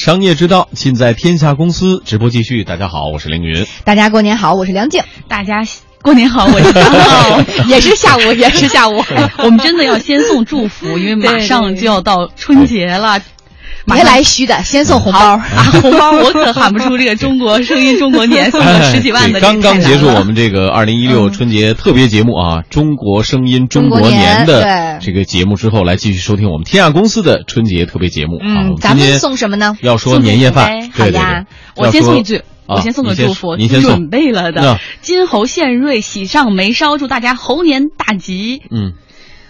[0.00, 2.02] 商业之道尽在天下公司。
[2.06, 3.66] 直播继续，大家好，我是凌云。
[3.84, 5.02] 大家过年好，我是梁静。
[5.28, 5.62] 大家
[6.00, 7.38] 过年好，我是张浩。
[7.68, 9.04] 也是下午，也是下午。
[9.44, 13.20] 我们真的要先送祝福，因为马上就要到春节了。
[13.90, 15.38] 别来虚的，先送红包啊！
[15.82, 19.40] 红包我可喊不出这个中国声音中国年送了十几万的。
[19.40, 28.76] 刚刚结束我们这个二零一六春节特别节目啊，中国声音中国年的这个节目之后，来继续收听我们天下公司的春节特别节目啊。
[28.80, 29.76] 咱们送什么呢？
[29.82, 31.46] 要说年夜饭，好呀！
[31.76, 38.62] 我先送一句，我先送个祝福，您先准备了的，金猴献瑞，喜上眉梢，祝大家猴年大吉。
[38.70, 38.92] 嗯。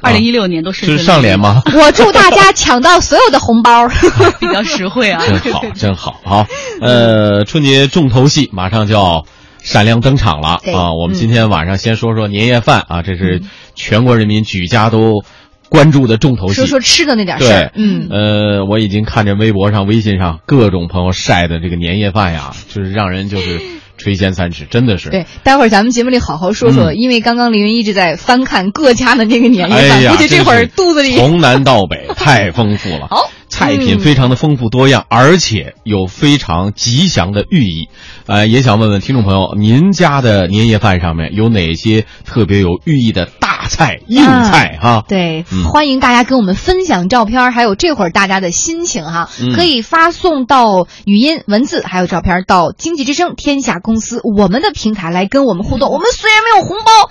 [0.03, 1.63] 二零一六年都是是上联吗？
[1.75, 3.89] 我祝大家抢到所有的红包，
[4.41, 5.23] 比较实惠啊！
[5.27, 6.47] 真好，真好，好。
[6.81, 9.25] 呃，春节重头戏马上就要
[9.63, 10.93] 闪亮登场了啊！
[10.95, 13.43] 我们今天晚上先说说年夜饭啊，这是
[13.75, 15.23] 全国人民举家都
[15.69, 16.55] 关注的重头戏。
[16.55, 17.73] 说说吃的那点事儿。
[17.75, 23.61] 嗯，呃，我已经看着微博上、微信上各种朋友晒的这个年夜饭呀，就是让人就是。
[24.01, 25.11] 垂涎三尺，真的是。
[25.11, 33.07] 对，待会儿咱们节目里好好说说，因为刚刚凌云一直在翻看各家的那个年夜饭，估计这会儿肚子里从南到北太丰富了。
[33.13, 33.30] 好。
[33.51, 37.88] 菜品非常的丰富多样，而且有非常吉祥的寓意，
[38.26, 45.04] 呃，也想问问听众朋友，您家的年夜饭上面有哪些特别有寓意的大菜硬菜哈？
[45.09, 55.90] 对，欢迎大家跟我们分享照片，还有这会儿大家的心情哈，可以发送到语音、文字还有照片到经济之声天下公司我们的平台来跟我们互动。
[55.90, 57.10] 我们虽然没有红包。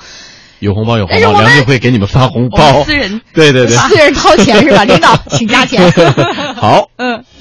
[0.60, 2.84] 有红包有红包，梁静会给你们发红包。
[2.84, 4.84] 私人对对对，私人掏钱是吧？
[4.84, 5.92] 领导请加钱。
[6.56, 7.24] 好，嗯。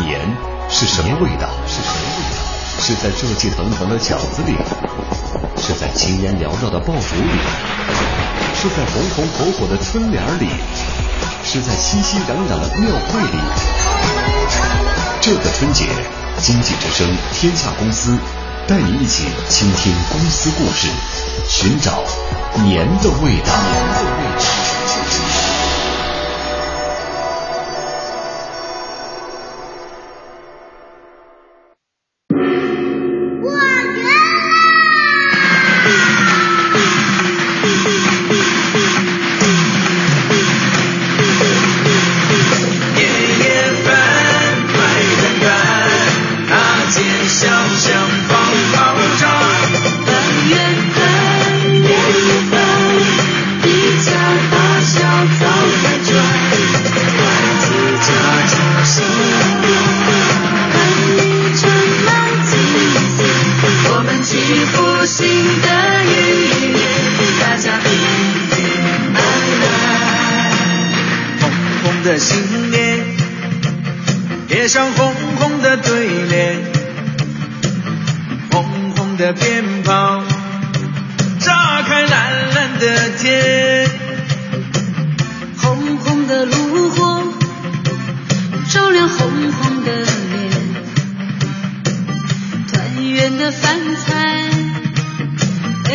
[0.00, 0.18] 年
[0.68, 1.48] 是什么味道？
[1.66, 2.40] 是什么味道？
[2.80, 4.56] 是在热气腾腾的饺子里，
[5.60, 7.38] 是在青烟缭绕的爆竹里，
[8.54, 10.48] 是在红红火火的春联里，
[11.44, 13.38] 是在熙熙攘攘的庙会里。
[15.20, 15.84] 这个春节，
[16.38, 18.18] 经济之声天下公司。
[18.70, 20.86] 带你一起倾听公司故事，
[21.48, 22.04] 寻找
[22.62, 23.46] 年的味道。
[23.46, 23.52] 的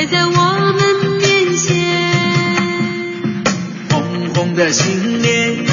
[0.08, 1.74] 在我们面前。
[3.92, 5.66] 红红的新年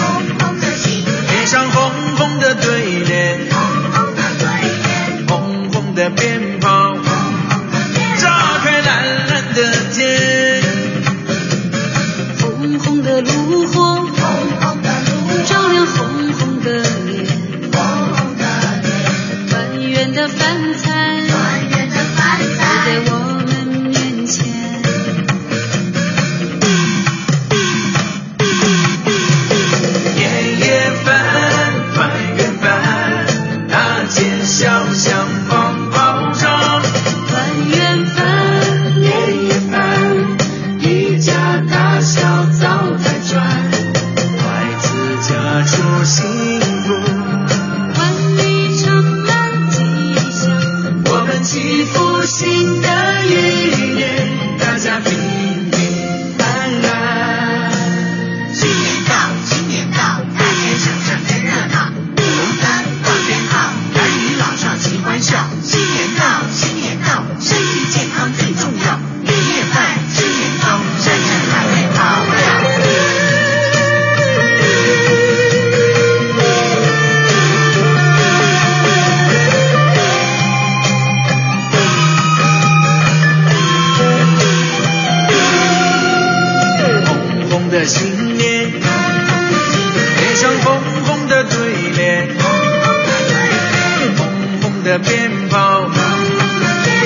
[94.98, 95.88] 鞭炮，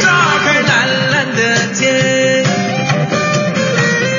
[0.00, 2.44] 炸开蓝蓝的天。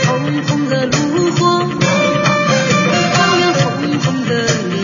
[0.05, 1.69] 红红的炉火，
[3.13, 3.63] 照亮红
[3.99, 4.77] 红的脸。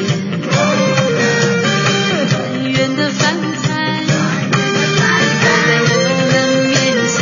[2.29, 2.31] 团
[2.71, 3.21] 圆的饭
[3.61, 3.69] 菜，
[4.99, 5.01] 摆
[5.41, 5.45] 在
[5.89, 5.91] 我
[6.31, 6.33] 们
[6.67, 6.73] 面
[7.07, 7.15] 前。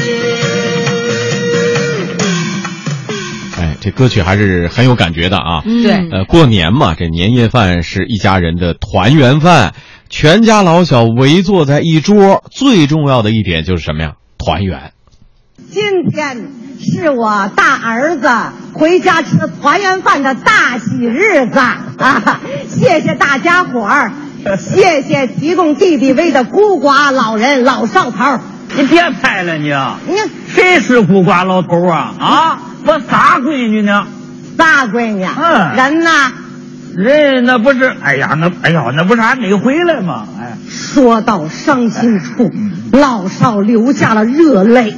[3.60, 5.62] 哎，这歌曲还是很有感觉的啊。
[5.66, 9.74] 嗯对呃，过年嘛，这年夜饭是一家人的团圆饭，
[10.12, 14.12] 全家老小围坐在一桌，最重要的一点就是什么呀？
[14.38, 14.92] 团圆。
[15.70, 18.30] 今天是我大儿子
[18.74, 22.42] 回家吃团圆饭的大喜日子啊！
[22.68, 24.12] 谢谢大家伙儿，
[24.60, 28.42] 谢谢提供弟弟位的孤寡老人老少头儿。
[28.76, 29.70] 你别拍了你，
[30.08, 30.18] 你
[30.50, 32.14] 谁是孤寡老头啊？
[32.20, 34.08] 啊，我仨闺女呢，
[34.58, 36.12] 大闺女，嗯人呢？
[36.96, 40.28] 人那不是，哎呀，那哎呀，那不是还没回来吗？
[40.40, 42.52] 哎，说到伤心处，
[42.92, 44.96] 老少流下了热泪。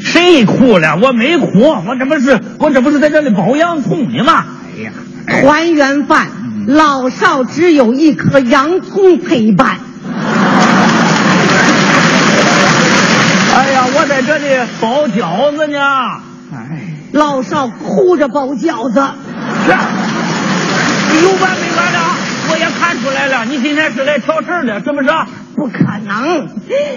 [0.00, 0.96] 谁哭了？
[1.02, 4.44] 我没哭，我这不是我这不是在这里包洋葱呢吗？
[4.78, 4.92] 哎呀，
[5.26, 6.28] 团圆饭，
[6.66, 9.78] 老少只有一颗洋葱陪伴。
[13.52, 14.44] 哎呀，我在这里
[14.80, 15.78] 包饺子呢。
[16.52, 19.02] 哎，老少哭着包饺子。
[19.66, 19.72] 是，
[21.22, 22.16] 有完没完了？
[22.52, 25.08] 我也看出来了，你今天是来挑事儿的，是不是？
[25.56, 26.48] 不可能！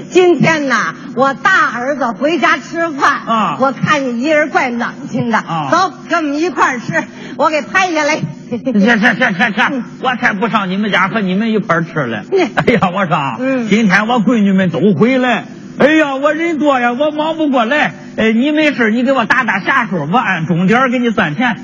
[0.10, 7.04] 今天呐，我大儿子回家吃饭啊我看你一人怪冷清的，啊走，跟我们一块儿吃，
[7.38, 8.18] 我给拍下来。
[8.50, 9.63] 这这这这这，
[10.01, 12.21] 我才不上你们家和你们一块儿吃嘞！
[12.31, 15.44] 嗯哎呀，我说，嗯今天我闺女们都回来，
[15.80, 17.94] 哎呀，我人多呀，我忙不过来。
[18.15, 21.57] 哎，你没事，你给我打打下手，我按钟点给你算钱。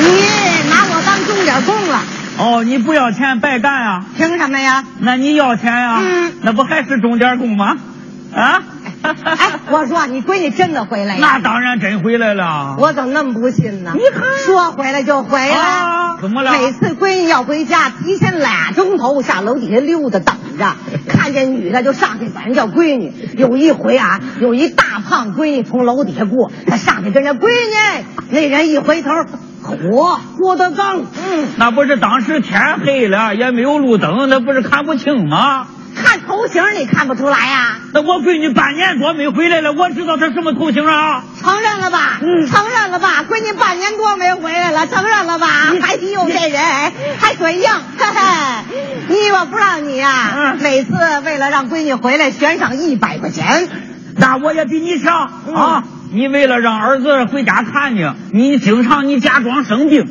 [0.00, 2.02] 你拿我当钟点工了，
[2.38, 4.04] 哦，你不要钱白干啊？
[4.16, 4.84] 凭什么呀？
[5.00, 6.00] 那你要钱呀？
[6.00, 7.76] 嗯那不还是钟点工吗？
[8.34, 8.62] 啊？
[9.00, 9.14] 哎，
[9.70, 11.20] 我说你闺女真的回来了？
[11.20, 12.76] 那当然真回来了。
[12.78, 13.92] 我怎么那么不信呢？
[13.94, 20.74] 你看说回来就回来，啊怎么了每次闺女要回家，提前俩钟头下楼底下溜达等着，
[21.08, 23.12] 看见女的就上去管人叫闺女。
[23.36, 29.10] 有一回啊，有一大胖闺女从楼底下过，他上去跟人家闺女，那人一回头，
[29.64, 35.66] 嚯，郭德纲，嗯，那不是当时天黑了，也没有路灯，那不是看不清吗？
[36.00, 41.24] 看头型你看不出来呀、那我闺女半年多没回来了，我知道她什么头型啊？
[41.40, 42.20] 承认了吧？
[42.22, 43.24] 嗯承认了吧？
[43.28, 45.46] 闺女半年多没回来了，承认了吧？
[45.82, 46.62] 还有这人
[47.18, 47.68] 还嘴硬，
[47.98, 48.64] 嘿嘿！
[49.08, 50.92] 你我不让你呀、嗯每次
[51.24, 53.68] 为了让闺女回来，悬赏一百块钱。
[54.16, 55.84] 那我也比你强嗯啊！
[56.12, 60.04] 你为了让儿子回家看你，你经常你假装生病，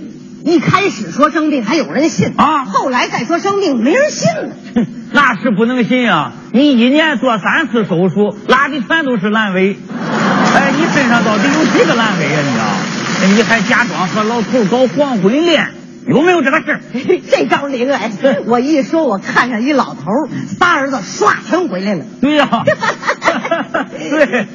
[0.46, 4.50] 一开始说生病还有人信啊后来再说生病没人信了。
[5.14, 6.34] 那是不能信啊！
[6.52, 9.78] 你一年做三次手术，拉的全都是阑尾。
[10.54, 12.78] 哎，你身上到底有几个阑尾呀、你啊？
[13.24, 15.70] 哎你还假装和老头搞黄昏恋，
[16.08, 16.82] 有没有这个事儿？
[17.32, 18.12] 这招灵哎！
[18.46, 20.30] 我一说，我看上一老头儿，
[20.60, 22.04] 仨儿子唰全回来了。
[22.22, 22.48] 对呀、
[23.98, 24.46] 对，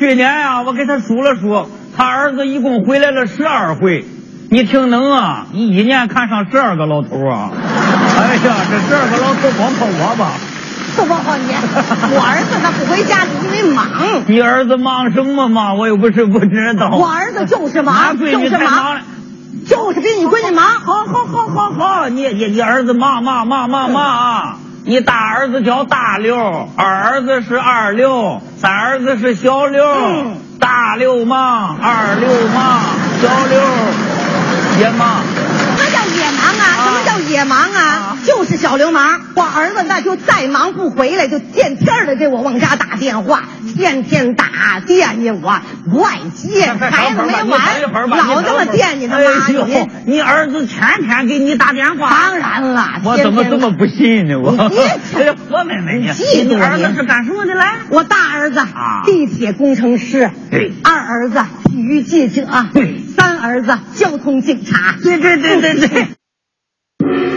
[0.00, 4.02] 去年啊、我给他数了数，他儿子一共回来了十二回。
[4.50, 5.46] 你挺能啊！
[5.52, 7.50] 你一年看上十二个老头啊！
[7.52, 10.32] 哎呀，这十二个老头光靠我吧？
[10.96, 11.52] 不不不，你
[12.16, 13.86] 我儿子他不回家是因为忙，
[14.26, 15.76] 你儿子忙什么忙？
[15.76, 16.88] 我又不是不知道。
[16.96, 19.00] 我儿子就是忙，那闺女就是忙。
[19.68, 20.64] 就是比你闺女忙。
[20.66, 24.56] 好好好好好，你你你儿子忙忙忙忙忙啊！
[24.84, 26.36] 你大儿子叫大刘，
[26.76, 29.84] 二儿子是二刘，三儿子是小刘。
[29.84, 32.82] 嗯大刘忙，二刘忙，
[33.22, 33.58] 小刘
[34.78, 35.22] 也忙。
[37.20, 38.16] 什么叫野忙啊？
[38.24, 39.20] 就是小流氓。
[39.34, 45.60] 我儿子那就再忙不回来，就见天儿的给我往家打电话，天天打惦记我，
[45.90, 49.86] 不爱接，孩子没完，老这么惦记他妈哎呦你。
[50.06, 52.10] 你儿子天天给你打电话。
[52.10, 54.38] 当然了，我怎么这么不信呢？
[54.38, 54.84] 我你别
[55.16, 56.08] 哎呀，我妹妹你？
[56.08, 57.80] 嫉妒你儿子是干什么的来？
[57.90, 64.96] 我大儿子啊地铁工程师，对二儿子体育记者，对三儿子交通警察。
[65.02, 66.06] 对对对对对。
[67.00, 67.29] Thank you.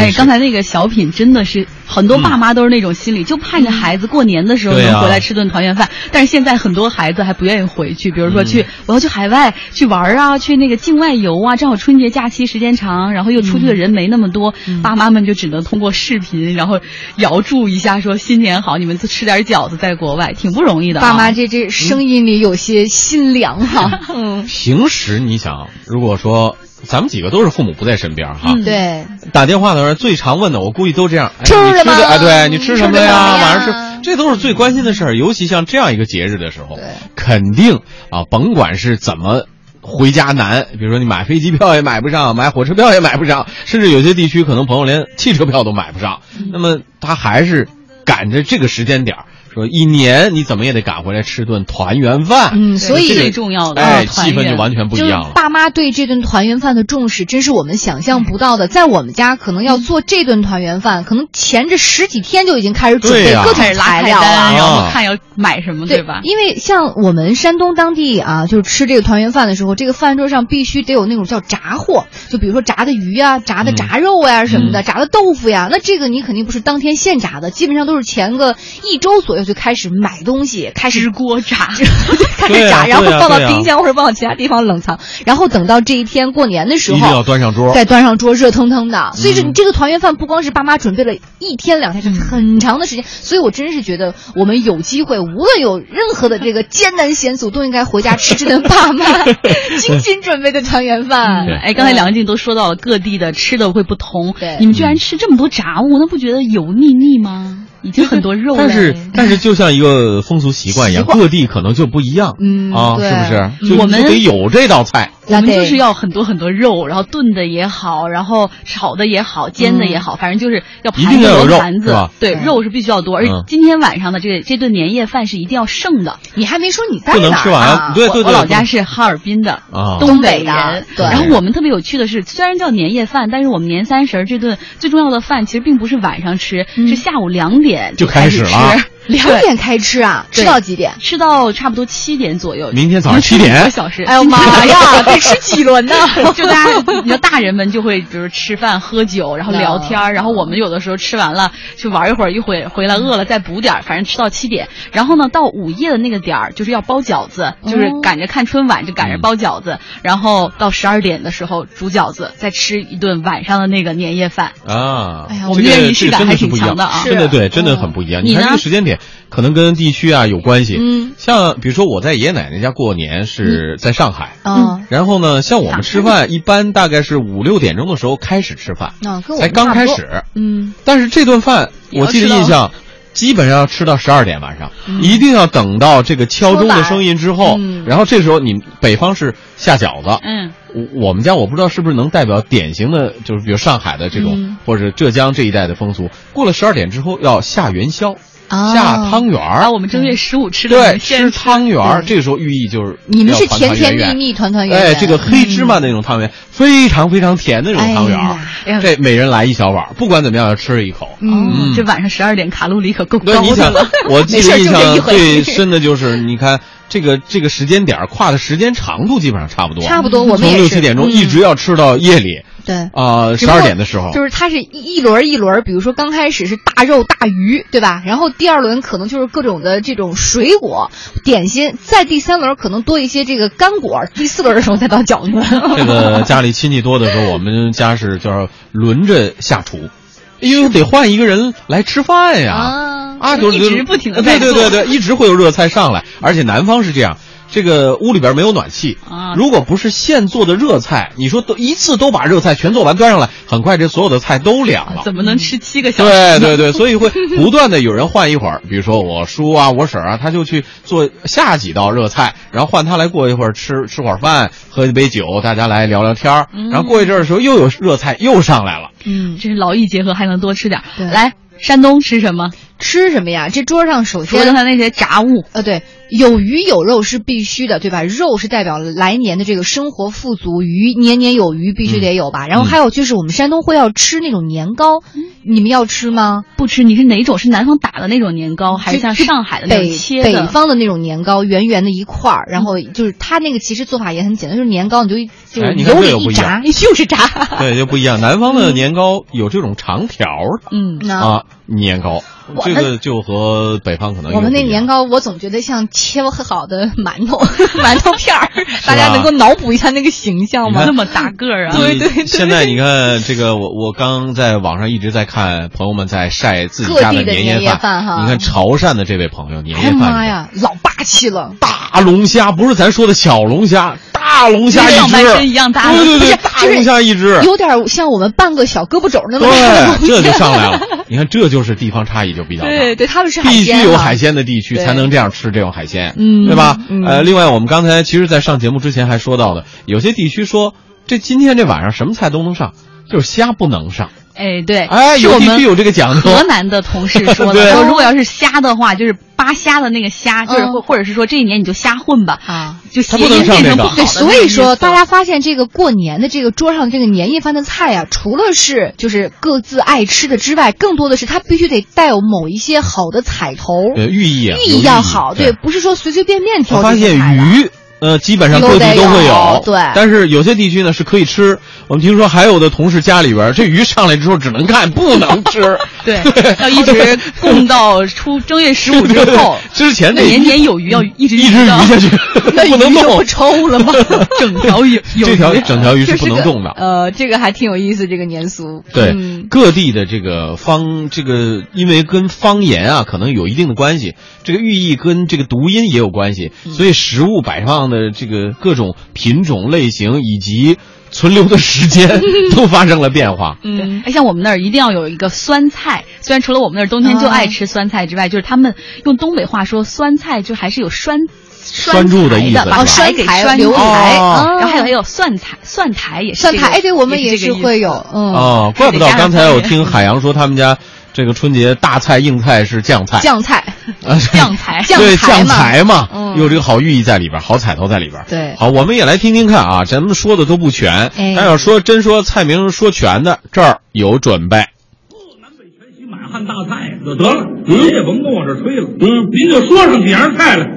[0.00, 5.88] 哎，刚才那个小品真的是很多爸妈都是那种心理，就盼着孩子过年的时候能回来吃顿团圆饭。
[6.12, 16.80] 但是现在很多孩子还不愿意回去，比如说去、我要去海外去玩啊，去那个境外游啊，正好春节假期时间长，然后又出去的人没那么多，爸妈们就只能通过视频，然后
[17.16, 21.02] 遥祝一下，说新年好，你们吃点饺子，在国外挺不容易的、啊。
[21.02, 24.00] 爸妈这这声音里有些心凉哈。
[24.14, 31.32] 嗯，平时你想，如果说咱们几个都是父母不在身边哈，嗯对，打电话的时候最常问的，我估计都这样。
[31.38, 33.36] 哎吃你什么哎，对你吃什么呀？
[33.36, 35.16] 晚上吃，这都是最关心的事儿。
[35.16, 36.84] 尤其像这样一个节日的时候对，
[37.16, 39.46] 肯定啊，甭管是怎么。
[39.82, 46.20] 回家难，比如说你买飞机票也买不上，买火车票也买不上，甚至有些地区可能朋友连汽车票都买不上。
[46.52, 47.66] 那么他还是
[48.04, 52.50] 赶着这个时间点儿，说一年你怎么也得赶回来吃顿团圆饭。
[52.54, 55.32] 嗯，所以最重要的哎，气氛就完全不一就是样了。
[55.34, 58.68] 爸妈对这顿团圆饭的重视，真是我们想象不到的。
[58.68, 64.26] 在我们家，可能要做这顿团圆饭，可能前这十几天就已经开始准备各种开始拉材料了。
[64.26, 66.20] 然后啊看要买什么，对吧？
[66.22, 75.68] 因为像我们山东当地啊，就是吃这个团圆饭的时候，这个饭桌上必须得有那种叫炸货，就比如说炸的鱼啊、炸的炸肉呀、什么的，嗯炸的豆腐呀。
[75.70, 81.56] 那这个你肯定不是当天现炸的，基本上都是前个一周左右就开始买东西，开始支锅炸，
[82.38, 87.22] 开始炸，啊然后放到冰箱或者放到其他地方冷藏，然后等到这一天过年的时候一定要候。
[87.22, 87.72] 端上桌。
[87.74, 89.10] 再端上桌，热腾腾的。
[89.14, 93.04] 所以说，嗯你这个团圆饭不光是爸妈准备了一天两天，是很长的时间。
[93.06, 99.04] 所以我真是觉得，我们有机会，无论有任何的这个艰难险阻，都应该回家吃这顿爸妈
[99.78, 101.46] 精心准备的团圆饭。
[101.62, 107.66] 哎，刚才梁静都说到了各地的吃的会不同，对你们居然吃这么多炸物，那不觉得油腻腻吗？
[107.82, 113.74] 已经很多肉了，但是但是就像一个风俗习惯一样，各地可能就不一样，嗯啊，是不是？
[113.80, 126.18] 我们就得有这道菜，我们就是要很多很多肉，然后炖的也好，然后炒的也好，煎的也好，反正就是要一盘很定要有肉多盘子，对，对肉是必须要多，而今天晚上的这这顿年夜饭是一定要剩的。
[126.34, 127.92] 你还没说你在不能哪儿吃完啊？
[127.94, 129.98] 对对对，我我老家是哈尔滨的，啊。
[130.00, 130.86] 东北的人。
[130.96, 131.06] 对。
[131.06, 136.88] 然后我们特别有趣的是，虽然叫年夜饭，但是我们年三十儿这顿最重要的饭其实并不是晚上吃，嗯。
[136.88, 138.76] 是下午两点就开始吃始了。
[139.10, 140.94] 两点开吃啊，吃到几点？
[141.00, 142.70] 吃到差不多七点左右。
[142.72, 144.04] 明天早上七点一个小时。
[144.04, 145.94] 哎呦妈呀，得吃几轮呢？
[146.34, 154.68] 就大家，你知道大人们就会，比如吃饭、喝酒，然后聊天儿，然后我们有的时候吃完了去玩一会儿，一会回来饿了再补点儿，反正吃到七点。
[154.92, 159.78] 然后呢，到午夜的那个点儿，就是要包饺子，就是哦赶着看春晚，就赶着包饺子。
[160.02, 164.52] 然后到十二点的时候煮饺子，再吃一顿晚上的那个年夜饭。
[164.66, 168.24] 啊，哎呀我们这个仪式感还挺是不一样强的啊真的对，真的很不一样。
[168.24, 170.76] 你呢这个时间点，可能跟地区啊有关系。
[170.80, 180.22] 嗯，像比如说我在爷爷奶奶家过年是在上海，嗯，然后呢，像我们吃饭一般大概是五六点钟的时候开始吃饭，那跟我才刚开始。
[180.34, 182.70] 嗯，但是这顿饭我记得印象。
[183.12, 185.02] 基本上要吃到十二点晚上，嗯。
[185.02, 187.84] 一定要等到这个敲钟的声音之后，嗯。
[187.84, 194.56] 然后这时候你北方是下饺子，嗯，我我们家我不知道是不是能代表典型的，就是比如上海的这种，嗯。
[194.64, 196.08] 或者浙江这一带的风俗。
[196.32, 198.16] 过了十二点之后要下元宵，啊
[198.50, 204.88] 下汤圆儿，啊我们正月十五吃的对，吃汤圆儿，这个时候寓意就是你们是甜甜蜜蜜、团团圆圆。
[204.90, 211.08] 哎，这个黑芝麻那种汤圆，非常非常甜的那种汤圆儿哎，这每人来一小碗儿，不管怎么样要吃一口。
[211.20, 222.90] 嗯嗯这晚上十二点卡路里可够对，你想高的了。，我 记印象最深的就是，你看这个这个时间点儿跨的时间长度基本上差不多，差不多我们从六七点钟嗯一直要吃到夜里对。
[222.94, 228.02] 啊十二点的时候，就是它是一一轮一轮，比如说刚开始是大肉大鱼，对吧？
[228.06, 230.90] 然后第二轮可能就是各种的这种水果
[231.24, 235.58] 点心，在第三轮可能多一些这个干果，第四轮的时候再到饺子。
[235.76, 239.90] 这个家里亲戚多的时候，我们家是叫轮着下厨，
[240.38, 242.54] 因为得换一个人来吃饭呀。
[242.54, 247.18] 啊啊，就是一直不停的对对对对，一直会有热菜上来，而且南方是这样。
[247.50, 255.02] 这个屋里边没有暖气啊如果不是现做的热菜，你说都一次都把热菜全做完端上来，很快这所有的菜都凉了。
[255.04, 256.10] 怎么能吃七个小时？
[256.10, 268.90] 对对对， 所以会不断的有人换一会儿，比如说我叔啊、我婶啊，他就去做下几道热菜，然后换他来过一会儿吃吃会儿饭，喝一杯酒，大家来聊聊天儿嗯然后过一阵儿的时候又有热菜又上来了。
[269.04, 270.82] 嗯，这是劳逸结合，还能多吃点。
[270.96, 272.50] 对来，山东吃什么？
[272.78, 273.48] 吃什么呀？
[273.48, 278.02] 这桌上首除了刚先才那些杂物，呃对，有鱼有肉是必须的，对吧？
[278.02, 282.46] 肉是代表来年的这个生活富足，鱼年年有余必须得有吧。
[282.46, 285.02] 然后还有就是我们山东会要吃那种年糕，
[285.42, 286.42] 你们要吃吗？
[286.56, 287.38] 不吃，你是哪种？
[287.38, 290.40] 是南方打的那种年糕，还是像上海的那种北切的？
[290.40, 297.16] 北方的那种年糕，圆圆的一块儿，然后就是它那个其实做法也很简单，就是年糕你就一就是油里一炸，样就是炸。
[297.58, 298.20] 对，就不一样。
[298.20, 300.24] 南方的年糕有这种长条
[300.60, 302.22] 的嗯，啊，年糕，
[302.64, 307.38] 这个就和北方可能我们那年糕，我总觉得像切好的馒头、
[307.80, 308.50] 馒头片儿，
[308.86, 310.84] 大家能够脑补一下那个形象吗？
[310.86, 311.76] 那么大个儿啊！
[311.76, 318.04] 对对对现在你看这个，我我刚在网上一直在看朋友们在晒自己家的年夜饭。
[318.04, 321.52] 哈你看潮汕的这位朋友年哎呀夜饭，妈呀，老霸气了！
[321.60, 323.96] 大龙虾不是咱说的小龙虾，
[324.32, 330.80] 大龙虾一只，身一样大对对对，大龙虾一只，有点像我们半个小胳膊肘那么大对，这就上来了。
[331.10, 332.68] 你看，这就是地方差异就比较大。
[332.68, 336.78] 对对，他们是必须有海鲜的地区才能这样吃这种海鲜，嗯对吧？
[336.88, 340.74] 嗯呃，另外我们刚才其实，在上节目之前还说到的，有些地区说
[341.06, 342.72] 这今天这晚上什么菜都能上，
[343.10, 344.10] 就是虾不能上。
[344.34, 346.20] 哎，对，哎，是我们有地区有这个讲究。
[346.20, 352.76] 河南的同事 说的，说如果要是虾的话，就是扒虾的那个虾，就是嗯或或者是说这一年你就瞎混吧，啊。
[352.90, 365.58] 就谐音变成不好对所以说大家发现这个过年的这个桌上这个年夜饭的菜啊，除了是就是各自爱吃的之外，更多的是它必须得带有某一些好的彩头，呃，寓意啊寓意要好，对对，。
[365.62, 367.70] 不是说随随便便挑我发现鱼，
[368.00, 371.58] 呃，基本上各地都会有对但是有些地区呢是可以吃。
[371.86, 376.20] 我们听说还有的同事家里边儿，这鱼上来之后只能看不能吃， 对，
[376.60, 382.08] 要一直 供到出正月十五之后， 之前这那年年有余要一直一直鱼下去，
[382.54, 383.24] 那不能动鱼就不。
[383.24, 383.92] 抽了吗？
[384.38, 386.70] 整条鱼有这条鱼整条鱼是不能动的。
[386.76, 388.82] 呃，这个还挺有意思，这个年俗。
[388.92, 396.72] 对，嗯各地的这个方，这个因为跟方言啊可能有一定的关系，这个寓意跟这个读音也有关系，嗯。
[396.72, 400.76] 所以食物摆放的这个各种品种类型以及
[401.10, 402.20] 存留的时间
[402.54, 403.58] 都发生了变化。
[403.64, 411.18] 嗯，哎，像我们那儿一定要有一个酸菜，虽然除了我们那儿冬天就爱吃酸菜之外，就是他们用东北话说酸菜，就还是有酸
[411.64, 412.84] 拴住的意思把是吧？
[412.84, 414.56] 柴给拴留住台哦。
[414.58, 420.78] 然后还有还有蒜苔，蒜苔也是蒜苔，哎，对我们也是会有，嗯，哦，怪不得刚才我听海洋说他们家
[421.12, 423.64] 这个春节大菜硬菜是酱菜，酱菜，
[424.06, 428.24] 啊酱菜酱对酱菜嘛，嗯有这个好寓意在里边，好彩头在里边。
[428.28, 434.58] 对好，我们也来听听看啊，咱们说的都不全，哎但要说真说菜名说全的，这儿有准备。
[434.58, 440.70] 南北全席满汉大菜就得了，您也甭跟我这吹了，嗯，您就说上几样菜来，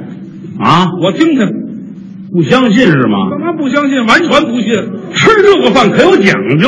[0.59, 1.49] 啊，我听听。
[2.31, 3.29] 不相信是吗？
[3.29, 4.05] 干嘛不相信？
[4.05, 4.73] 完全不信。
[5.13, 6.67] 吃这个饭可有讲究，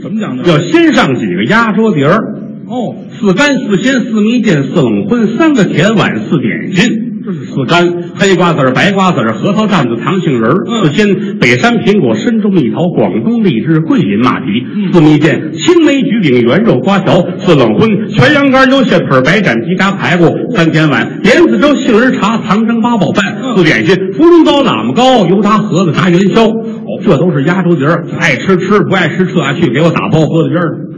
[0.00, 0.50] 什么讲究？
[0.50, 2.16] 要先上几个压桌碟儿。
[2.66, 7.07] 哦，四干、四鲜、四蜜饯、四冷荤，三个甜碗，四点心。
[7.32, 14.46] 四干：黑瓜子儿、白瓜子儿、核桃蛋子、糖杏仁儿；四鲜：北山苹果、深州蜜桃、广东荔枝、桂林马蹄；
[14.92, 23.24] 四蜜饯：青梅橘饼、圆肉瓜条；四冷荤：全羊肝、牛蟹腿、白斩鸡炸排骨；三甜碗：莲子粥、杏仁茶、糖蒸八宝饭；
[23.56, 26.46] 四点心：芙蓉糕、喇嘛糕、油炸盒子、炸元宵。
[26.46, 30.97] 哦，这都是压轴碟儿，爱吃吃，不爱吃撤下去，给我打包喝到边儿。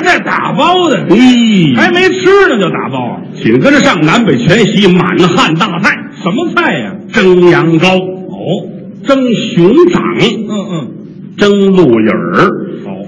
[0.00, 8.68] 还在打包的，咦，还没吃呢就打包啊，紧跟着上南北全席满汉大菜，什么菜呀、蒸羊羔，哦，
[9.06, 10.02] 蒸熊掌，
[10.48, 10.88] 嗯嗯，
[11.36, 12.59] 蒸鹿尾儿，哦，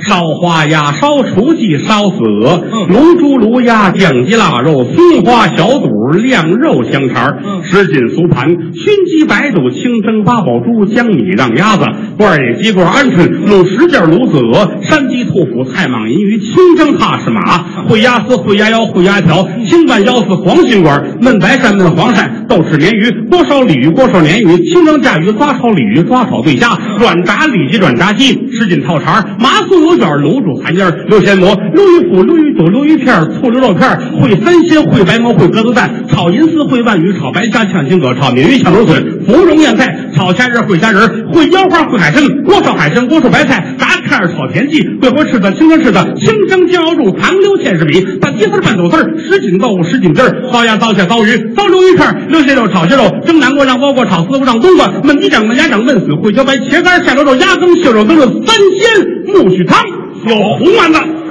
[0.07, 11.85] 烧花鸭，烧雏鸡，烧子鹅，嗯，卤猪卤鸭，酱鸡腊肉，松花小肚，晾肉香肠，嗯，什锦酥盘，熏鸡白肚，清蒸八宝猪，江米让鸭子，
[12.17, 33.89] 罐儿野鸡，罐鹌鹑，卤十件，卤子鹅，山鸡兔脯，菜蟒银鱼，清蒸哈士马，烩鸭丝，烩鸭腰，烩鸭条，清拌腰丝，黄心管，焖白鳝，焖黄鳝，豆豉鲶鱼，锅烧鲤鱼，锅烧鲶鱼，清蒸甲鱼，抓炒鲤鱼，抓炒对虾，软炸里脊，软炸鸡，什锦套肠，麻酥卤煮寒烟，溜鲜蘑，溜鱼脯，溜鱼肚，溜鱼片，醋溜肉片，
[34.21, 41.01] 烩三鲜，烩白毛，烩鸽子蛋，炒银丝，烩鳗鱼，炒白虾，炝青蛤，炒鲶鱼，炝芦笋，芙蓉燕菜，炒虾仁，烩虾仁，
[41.33, 59.82] 烩腰花，烩海参，锅烧海参，锅烧白菜，炸片儿，炒田鸡，桂花翅子，清蒸翅子，清蒸酱油柱，糖溜芡实米，拌鸡丝，拌豆丝儿，什锦豆腐，什锦汁儿，糟鸭，糟蟹，糟鱼，糟溜鱼片儿，溜蟹肉，炒蟹肉，蒸南瓜，让包瓜，炒丝瓜，让冬瓜，焖鸡掌，焖鸭掌，焖死烩茭白，茄干，下溜肉，鸭羹，蟹肉羹，三鲜木须汤，
[60.27, 61.23] 有红丸子。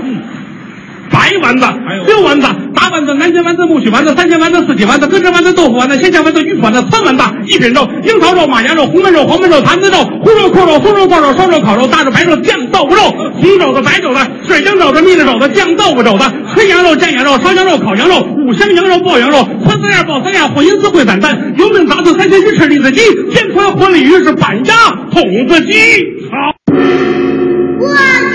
[1.11, 1.65] 白丸子、
[2.07, 16.23] 溜丸子、打丸子、南煎丸子、木须丸子、三鲜丸子、四季丸子、鸽子丸子、豆腐丸子、鲜酱丸子、鱼丸子、三丸子、一品肉、樱桃肉、马牙肉、红焖肉、黄焖肉、坛子肉、胡肉、扣肉、松肉、爆肉、烧肉、烤肉、大肉、白肉、酱豆腐肉、红肘子、白肘子、水晶肘子、蜜了肘子、酱豆腐肘子、
[16.55, 23.01] 黑羊肉、酱羊肉、烧羊肉、烤羊肉、五香羊肉、爆羊肉、酸丝样、爆三样、混银丝、烩散蛋、油焖杂子、三鲜鱼翅、栗子鸡、
[23.31, 24.73] 天川活鲤鱼是板鸭、
[25.11, 25.73] 筒子鸡。
[26.31, 28.30] 好。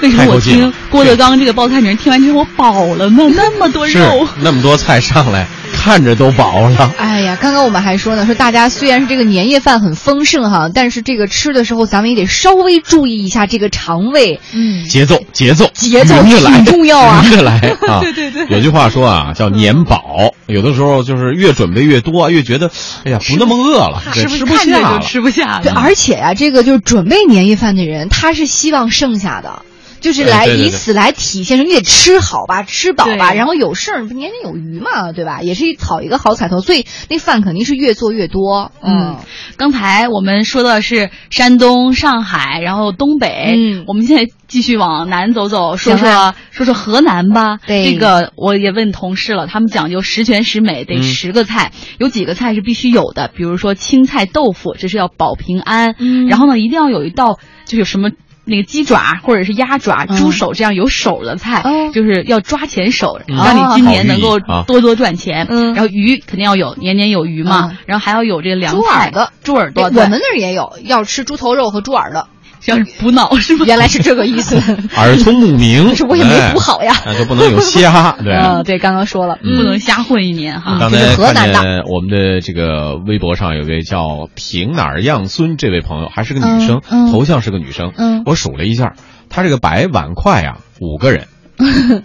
[0.00, 3.30] 为什么我听郭德纲这个报菜名，听完之后我饱了呢？
[3.34, 6.92] 那么多肉，那么多菜上来，看着都饱了。
[6.98, 14.40] 哎呀，刚刚我们还说呢，说大家虽然是这个年夜饭很丰盛哈，但是这个吃的时候咱们也得稍微注意一下这个肠胃。
[14.52, 17.58] 嗯，节奏，节奏，节奏越来，挺重要啊匀着来
[17.88, 18.00] 啊！
[18.00, 20.34] 对对对有句话说啊，叫年饱。
[20.46, 22.70] 有的时候就是越准备越多，越觉得，
[23.04, 25.00] 哎呀，不那么饿了，对是不是吃不下了。
[25.00, 25.80] 吃不下对，了？
[25.80, 29.62] 而且啊，这个就是准备年夜饭的人，他是希望剩下的。
[30.00, 35.42] 就是来哎对对对以此来体现出你得吃好吧，吃饱吧，然后有事儿不年年有余嘛，对吧？
[35.42, 38.72] 也是讨一个好彩头，所以那饭肯定是越做越多。
[38.82, 39.16] 嗯，
[39.56, 43.54] 刚才我们说的是山东、上海，然后东北。
[43.56, 47.58] 嗯我们现在继续往南走走，说说说说河南吧。
[47.66, 55.94] 对这个我也问同事了，他们讲究十全十美，得嗯十个菜，有几个菜是必须有的，比如说青菜豆腐，这是要保平安。
[55.98, 58.10] 嗯然后呢，一定要有一道就是什么。
[58.48, 65.46] 那个鸡爪或者是鸭爪、嗯猪手这样有手的菜，哦就是要抓钱手，嗯让你今年能够多多赚钱。
[65.50, 67.68] 嗯然后鱼肯定要有，年年有余嘛。
[67.70, 72.28] 嗯然后还要有这个凉猪菜耳朵，猪耳朵，我们那儿也有，要吃猪头肉和猪耳朵。
[72.60, 73.64] 像是补脑是吗？
[73.66, 74.56] 原来是这个意思。
[74.96, 78.34] 耳聪目明，可是我也没补好呀哎 那就不能有瞎， 对。
[78.34, 80.76] 嗯，对，刚刚说了，不能瞎混一年哈。
[80.80, 87.92] 刚才看河南的见我们的这个微博上有位叫平哪儿样孙这位朋友，还是个女生，头像是个女生。
[87.96, 88.94] 嗯我数了一下，
[89.30, 91.26] 她这个摆碗筷啊，五个人。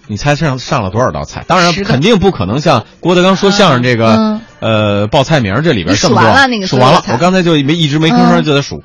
[0.07, 1.43] 你猜上上了多少道菜？
[1.47, 6.21] 当然肯定不可能像郭德纲说相声这个、嗯呃报菜名这里边你这么多。
[6.21, 8.81] 数完了那个数完了我刚才就没一直没吭声嗯就在数，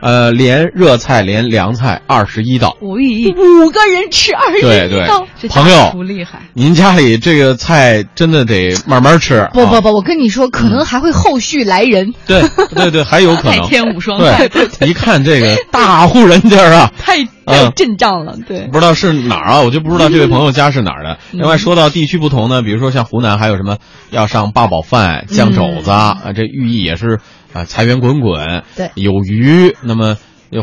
[0.00, 2.76] 呃，连热菜连凉菜二十一道。
[2.80, 5.26] 五亿，五个人吃二十对对道。
[5.50, 6.40] 朋友不厉害。
[6.54, 9.36] 您家里这个菜真的得慢慢吃。
[9.36, 12.12] 啊不不不，我跟你说，可能还会后续来人。
[12.26, 12.42] 对
[12.74, 18.68] 对对，还有可能 太天无双菜对， 一看这个大户人家啊， 太太有阵仗了，对。
[18.68, 21.18] 不知道是哪儿啊，我就不知道这位朋友家是哪儿的。
[21.32, 23.76] 另外说到地区不同呢，比如说像湖南还有什么
[24.10, 27.20] 要上八宝饭、酱肘子啊，这寓意也是
[27.52, 29.74] 啊财源滚滚，对有余。
[29.82, 30.16] 那么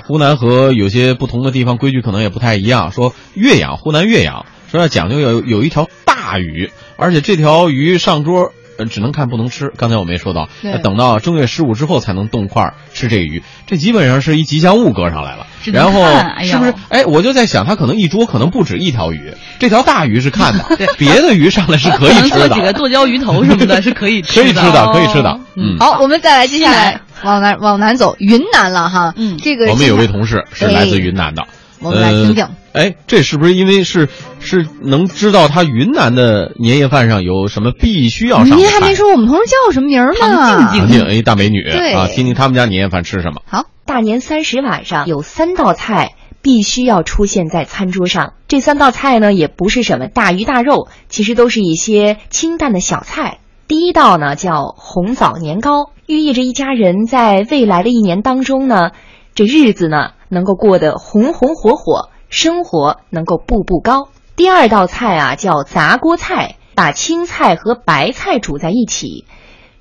[0.04, 2.92] 湖南和有些不同的地方规矩可能也不太一样。
[2.92, 8.52] 说岳阳，湖南岳阳说要讲究有有一条大鱼，而且这条鱼上桌。
[8.78, 9.72] 呃，只能看不能吃。
[9.78, 10.50] 刚才我们也说到，
[10.84, 15.48] 等到正月十五之后才能动筷儿吃这个鱼，这基本上是一吉祥物搁上来了。
[15.66, 16.74] 然后哎是不是？
[16.90, 20.64] 哎，我就在想，他可能一桌可能不止一条鱼，这条大鱼是看的，
[20.98, 25.40] 别的鱼上来是可以吃 能做几个的，剁椒鱼头什么的， 是可以吃可以吃的，可以吃的。
[25.56, 29.14] 嗯，好，我们再来接下来往南往南走，云南了哈。
[29.18, 31.48] 嗯这个我们有位同事是来自云南的，
[31.80, 32.82] 我们来听听呃。
[32.82, 34.08] 哎，这是不是因为是
[34.40, 38.58] 是能知道他云南的年夜饭上有什么必须要上？
[38.58, 40.70] 您还没说我们同事叫什么名儿呢？
[40.72, 43.42] 静唐静，哎，大美女对啊，听听他们家年夜饭吃什么。
[43.46, 46.14] 好，大年三十晚上有三道菜
[46.44, 48.34] 必须要出现在餐桌上。
[48.48, 53.40] 这三道菜呢，也不是什么大鱼大肉，其实都是一些清淡的小菜。
[53.68, 58.92] 第一道呢叫红枣年糕，寓意着一家人在未来的一年当中呢，
[59.38, 64.10] 这日子呢能够过得红红火火，生活能够步步高。
[64.36, 69.26] 第二道菜啊叫杂锅菜，把青菜和白菜煮在一起，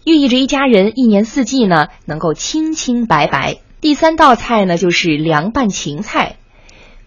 [0.05, 3.57] 寓意着一家人一年四季呢能够清清白白。
[3.81, 6.37] 第三道菜呢就是凉拌芹菜，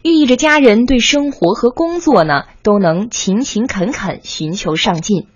[0.01, 5.27] 寓意着家人对生活和工作呢都能勤勤恳恳，寻求上进。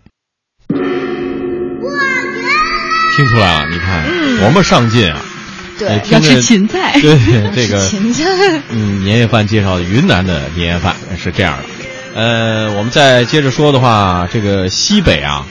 [3.15, 5.21] 听出来了，你看多么上进啊！
[5.88, 7.00] 对要吃芹菜。
[7.02, 7.17] 对
[7.56, 8.24] 这个芹菜。
[8.69, 11.63] 嗯，年夜饭介绍的云南的年夜饭是这样的。
[12.15, 15.46] 呃，我们再接着说的话，这个西北啊，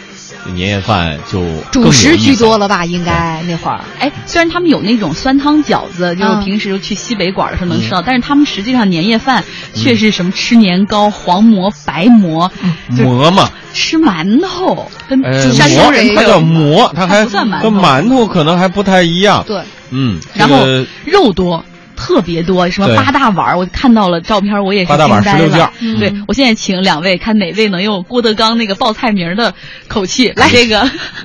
[0.54, 2.84] 年夜饭就主食居多了吧？
[2.84, 3.80] 应该那会儿。
[3.98, 9.42] 哎，虽然他们有那种酸汤饺子，就是嗯平时去西北馆的时候能吃到，但是他们实际上年夜饭
[9.74, 12.52] 却是什么吃年糕、黄馍、白馍，
[12.90, 19.42] 馍嘛，吃馒头，跟呃，山东人馍它叫馍，它还不算馒头跟馒头可能还不太一样。
[19.46, 19.62] 对，
[19.92, 20.56] 嗯，然后
[21.04, 21.64] 肉多。
[21.94, 25.72] 特别多，什么八大碗儿，我看到了照片，我也是八大碗惊呆16件儿了。
[25.80, 29.54] 嗯对我现在请两位，看哪位能用郭德纲那个报菜名儿的
[29.86, 30.80] 口气来这个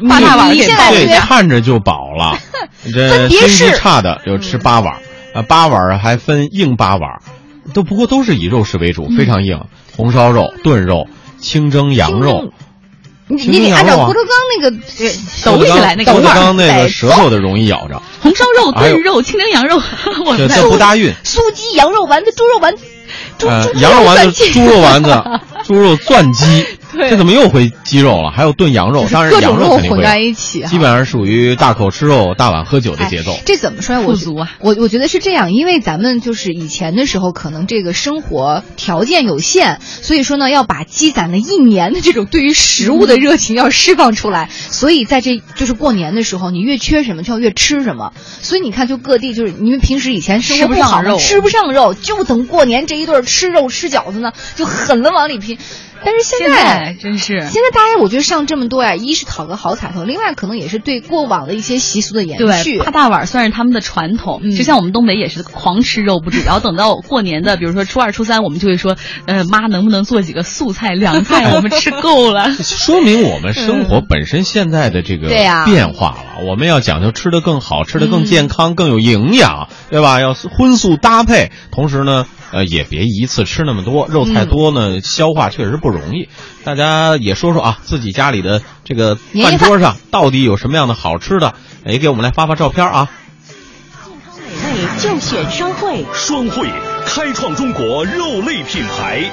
[0.07, 1.21] 八大碗儿你给先来对报一下。
[1.21, 2.37] 看着就饱了。
[2.93, 4.93] 这分别是差的就吃八碗，
[5.33, 7.21] 啊，八碗还分硬八碗。
[7.73, 9.61] 都不过都是以肉食为主，非常硬，
[9.95, 11.07] 红烧肉、炖肉、
[11.39, 12.53] 清蒸羊肉。
[13.27, 14.77] 你你得按照郭德纲那个
[15.43, 18.01] 抖起来那个郭德纲那哎个舌头的容易咬着。
[18.21, 19.75] 红烧肉、炖肉、清蒸羊肉，
[20.25, 21.13] 我这这不搭韵。
[21.23, 22.83] 酥鸡、羊肉丸子、猪肉丸子。
[23.37, 25.23] 猪呃，猪羊肉丸子、猪肉丸子、
[25.65, 26.65] 猪肉钻鸡，
[26.97, 28.31] 对这怎么又回鸡肉了？
[28.31, 33.37] 还有炖羊肉，当然各种羊肉混在一起哈基本上属于大口吃肉、大碗喝酒的节奏。
[33.45, 34.01] 这怎么说呀？
[34.01, 44.49] 我富足啊我我觉得是这样，因为咱们就是以前的时候，可能这个生活条件有限，所以说呢，要把积攒了一年的这种对于食物的热情要释放出来。
[44.51, 48.13] 所以在这就是过年的时候，你越缺什么就要越吃什么。
[48.41, 55.57] 所以你看，就各地就是因为平时以前生活吃不上好吃不上肉，就等过年这一顿吃肉吃饺子呢，就狠了往里拼。
[56.03, 62.85] 但是现现在真是现在大家我觉得上这么多呀，一是讨个好彩头，另外可能也是对过往的一些习俗的延续对，。
[62.85, 72.51] 八大碗算是他们的传统，嗯就像我们东北也是狂吃肉不止，然后等到过年的， 比如说初二、初三，我们就会说，呃，妈能不能做几个素菜、凉菜，我们吃够了。
[72.61, 80.21] 说明我们生活本身现在的这个对呀变化了，我们要讲究吃的更好，吃的更健康、更有营养，对吧？
[80.21, 86.27] 要荤素搭配，同时呢，呃，也别一次吃那么多，肉太多呢，消化确实不不容易。
[86.65, 91.53] 大家也说说啊，自己家里的这个饭桌上到底有什么样的好吃的，
[91.85, 93.09] 也给我们来发发照片啊。
[94.03, 96.05] 健康美味就选双汇。
[96.13, 96.67] 双汇
[97.05, 99.23] 开创中国肉类品牌。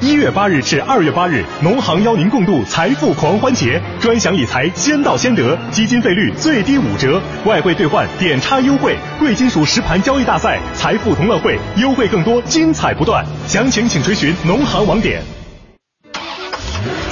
[0.00, 13.24] 一月八日至二月八日，农行邀您共度财富狂欢节，专享理财先到先得，基金费率最低五折，外汇兑换点差优惠，贵金属实盘交易大赛，财富同乐会优惠更多，精彩不断。
[13.46, 15.22] 详情请垂询农行网点。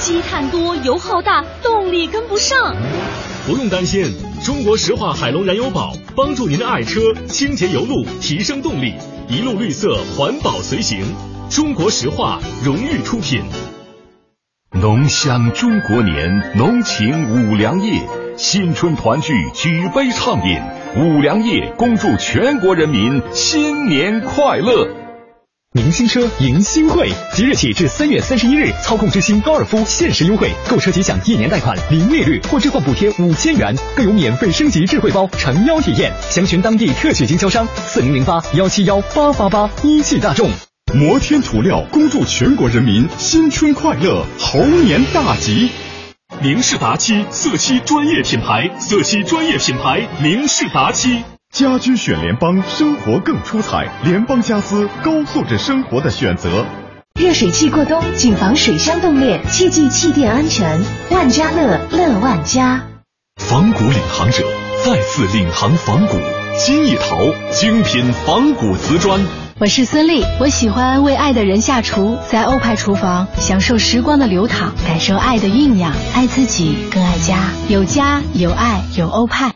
[0.03, 2.75] 积碳多，油耗大，动力跟不上。
[3.47, 4.13] 不用担心，
[4.43, 8.95] 中国石化海龙燃油宝帮助您的爱车清洁油路，提升动力，
[9.29, 11.05] 一路绿色环保随行。
[11.49, 13.43] 中国石化荣誉出品。
[14.73, 18.01] 浓香中国年，浓情五粮液，
[18.35, 20.59] 新春团聚，举杯畅饮。
[20.97, 25.02] 五粮液恭祝全国人民新年快乐。
[25.75, 36.13] 迎新车，迎新会，即日起至三月三十一日，操控之星高尔夫限时优惠，购车即享一年贷款零利率或置换补贴五千元，更有免费升级智慧包诚邀体验。
[36.29, 39.67] 详询当地特许经销商四零零八幺七幺八八八。
[39.81, 40.47] 一汽大众。
[40.93, 45.71] 摩天涂料恭祝全国人民新春快乐，猴年大吉。
[46.39, 51.23] 明仕达漆色漆专业品牌，色漆专业品牌明仕达七。
[51.53, 53.87] 家居选联邦，生活更出彩。
[54.03, 56.65] 联邦家私，高素质生活的选择。
[57.13, 60.81] 热水器过冬，谨防水箱冻裂，切记气垫安全。
[61.11, 62.81] 万家乐，乐万家。
[63.37, 64.43] 仿古领航者
[64.83, 66.17] 再次领航仿古，
[66.57, 67.19] 金一陶
[67.51, 69.23] 精品仿古瓷砖。
[69.59, 79.53] 我是孙俪，我喜欢为爱的人下厨，在欧派厨房享受时光的流淌，感受爱的酝酿，爱自己更爱家，有家有爱有欧派。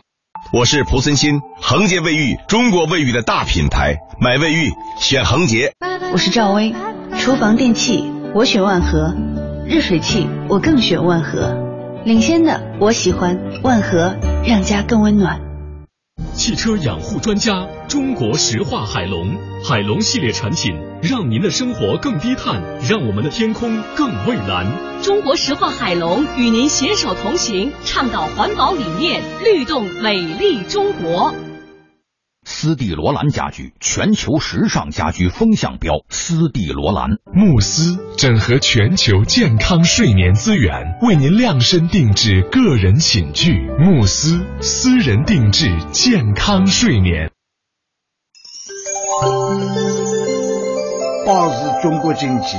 [0.50, 5.74] 我是蒲森新，恒洁卫浴，中国卫浴的大品牌，买卫浴选恒洁。
[6.10, 6.74] 我是赵薇，
[7.18, 9.14] 厨房电器我选万和，
[9.66, 11.54] 热水器我更选万和，
[12.06, 15.38] 领先的我喜欢万和，让家更温暖。
[16.34, 24.66] 汽车养护专家，中国石化海龙，海龙系列产品，让您的生活更低碳，让我们的天空更蔚蓝。
[25.02, 31.34] 中国石化海龙与您携手同行，倡导环保理念，律动美丽中国。
[32.50, 35.96] 斯蒂罗兰家居，全球时尚家居风向标。
[36.08, 43.68] 斯蒂罗兰慕斯整合全球健康睡眠资源，为您量身定制个人寝具。
[43.78, 47.30] 慕斯私人定制健康睡眠。
[51.26, 52.56] 保持中国经济，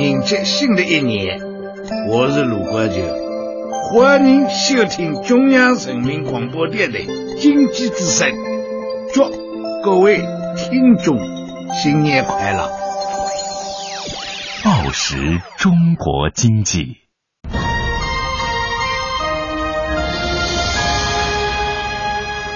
[0.00, 1.38] 迎接新的一年。
[2.10, 2.94] 我是鲁国球，
[3.92, 7.06] 欢迎收听中央人民广播电台
[7.38, 8.55] 经济之声。
[9.12, 9.22] 祝
[9.82, 10.18] 各位
[10.56, 11.16] 听众
[11.72, 12.68] 新年快乐！
[14.64, 16.96] 报时中国经济，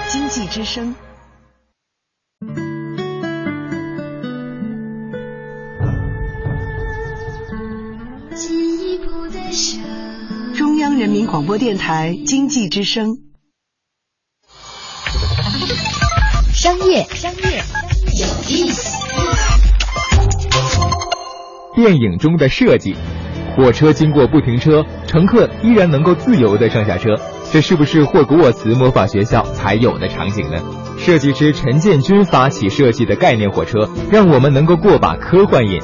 [0.09, 0.95] 经济之声。
[10.55, 13.30] 中央人民广播电台经济之声。
[16.71, 17.61] 商业，商业
[18.13, 18.97] 有意思。
[21.75, 22.95] 电影中的设计，
[23.53, 27.09] 火车经过不停车，乘客依然能够自由的上下车。
[27.51, 30.61] 这是不是霍格沃茨魔法学校才有的场景呢？
[30.97, 35.77] 设计师陈建军发起设计的概念火车，让我们能够过把科幻瘾。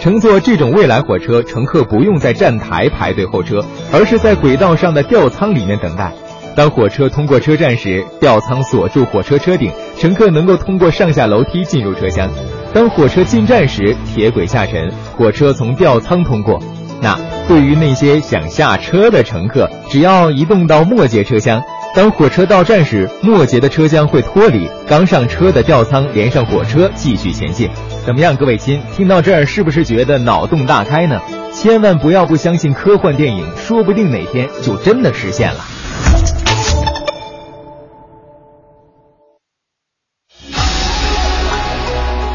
[0.00, 6.12] 乘坐这种未来火车，乘客不用在站台排队候车，而是在轨道上的吊舱里面等待。
[6.54, 12.28] 当火车通过车站时，吊舱锁住火车车顶，乘客能够通过上下楼梯进入车厢。
[12.74, 16.62] 当火车进站时，铁轨下沉，火车从吊舱通过。
[17.00, 21.62] 那对于那些想下车的乘客，只要移动到末节车厢。
[21.94, 27.68] 当火车到站时，末节的车厢会脱离，刚上车的吊舱连上火车继续前进。
[28.06, 31.20] 怎么样，各位亲，听到这儿是不是觉得脑洞大开呢？
[31.52, 35.60] 千万不要不相信科幻电影，说不定哪天就真的实现了。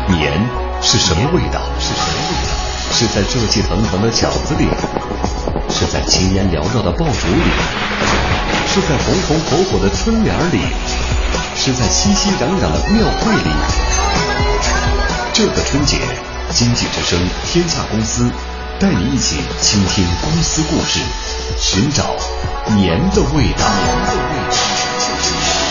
[0.07, 0.41] 年
[0.81, 1.61] 是什么味道？
[1.79, 2.51] 是什么味道？
[2.93, 4.67] 是在热气腾腾的饺子里，
[5.69, 7.43] 是在青烟缭绕的爆竹里，
[8.67, 10.61] 是在红红火火的春联里，
[11.55, 13.51] 是在熙熙攘攘的庙会里。
[15.33, 15.99] 这个春节，
[16.49, 18.31] 经济之声天下公司
[18.79, 21.01] 带你一起倾听公司故事，
[21.59, 22.15] 寻找
[22.75, 23.67] 年的味道。
[23.67, 25.66] 年的味道。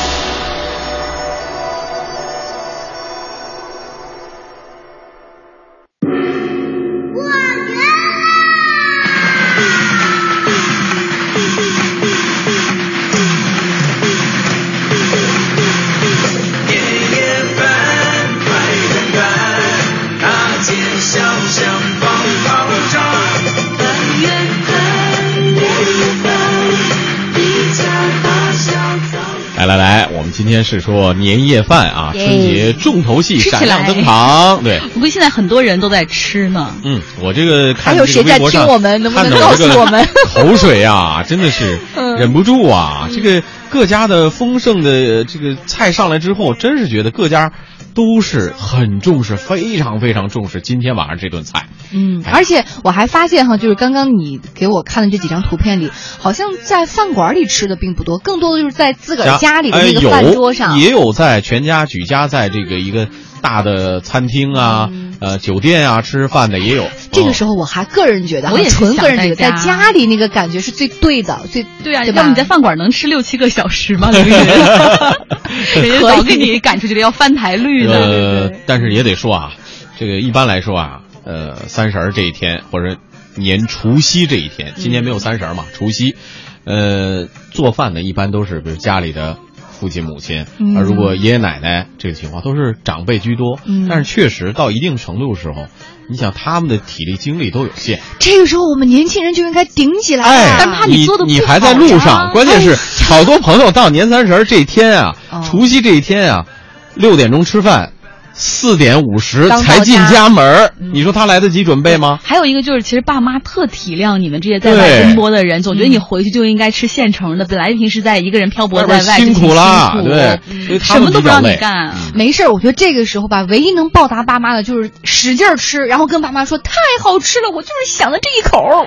[30.67, 34.63] 是说年夜饭啊，春节重头戏闪亮登场。
[34.65, 36.75] 对， 不过现在很多人都在吃呢。
[36.83, 43.09] 嗯，我这个看还有谁在这个微博上听我们能不能告诉我们 口水啊，真的是 嗯忍不住啊！
[43.15, 47.53] 这个各家的丰盛的这个菜上来之后，真是觉得各家
[47.97, 51.67] 都是很重视，非常非常重视今天晚上这顿菜。
[51.93, 60.75] 嗯，而且我还发现哈，就是刚刚你给我看的这几张图片里，好像在饭馆里吃的并不多，更多的就是在自个儿家里的那个饭桌上。
[60.75, 63.09] 哎、有也有在全家举家在这个一个
[63.41, 66.85] 大的餐厅啊、呃酒店啊吃饭的也有。
[66.85, 74.11] 嗯这个时候，我还个人觉得，我也纯个人觉得，在家家里那个感觉是最对的，最对啊，要不你在饭馆能吃六七个小时吗？
[74.11, 77.93] 人家早给你赶出去了，要翻台率呢。
[77.95, 79.53] 呃，但是也得说啊，
[79.99, 82.99] 这个一般来说啊，呃，三十儿这一天或者
[83.37, 86.17] 年除夕这一天，今年没有三十儿嘛，除夕，
[86.65, 89.39] 呃，做饭的一般都是比如家里的
[89.79, 90.77] 父亲母亲，嗯。
[90.77, 93.87] 而如果爷爷奶奶这个情况都是长辈居多，嗯。
[93.89, 95.67] 但是确实到一定程度的时候，
[96.09, 105.43] 你想他们的体力精力都有限，这个时候我们年轻人就应该顶起来但怕你做的你还在路上，关键是好多朋友到年三十儿这一天啊，哦。
[105.45, 106.47] 除夕这一天啊，
[106.95, 107.93] 六点钟吃饭，
[108.39, 112.19] 四点五十才进家家门儿你说他来得及准备吗？
[112.23, 117.47] 还有一个就是，其实爸妈特体谅你们这些在外奔波的人，总觉得你回去就应该吃现成的。
[117.47, 120.09] 本来平时在一个人漂泊在外辛苦啦辛苦。
[120.09, 120.39] 对。
[120.67, 121.95] 所以他们什么都不让你干。
[122.15, 126.73] 没事儿，我觉得这个时候吧，唯一能报答爸妈的就是使劲吃，然后跟爸妈说太
[127.03, 128.87] 好吃了，我就是想了这一口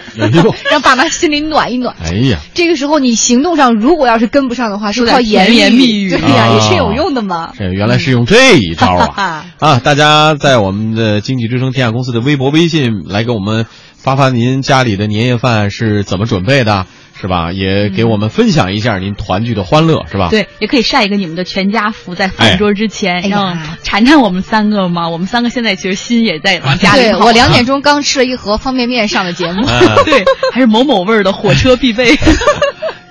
[0.69, 1.95] 让爸妈心里暖一暖。
[2.03, 6.09] 哎呀，这个时候你行动上如果要是跟不上的话，是靠言甜言蜜语。
[6.11, 7.53] 对呀、啊也是有用的嘛。
[7.57, 9.37] 这原来是用这一招啊！
[9.59, 13.65] 啊，大家在我们的经济之声天下公司的微博、微信来给我们
[13.97, 16.85] 发发您家里的年夜饭是怎么准备的，
[17.19, 17.51] 是吧？
[17.51, 20.29] 也给我们分享一下您团聚的欢乐，是吧？
[20.29, 25.09] 对，也可以晒一个你们的全家福在饭桌之前，哎让馋馋我们三个嘛。
[25.09, 27.19] 我们三个现在其实心也在往家里跑。
[27.19, 30.23] 对我两点钟刚吃了一盒方便面上的节目，啊 对，
[30.53, 32.17] 还是某某味儿的火车必备。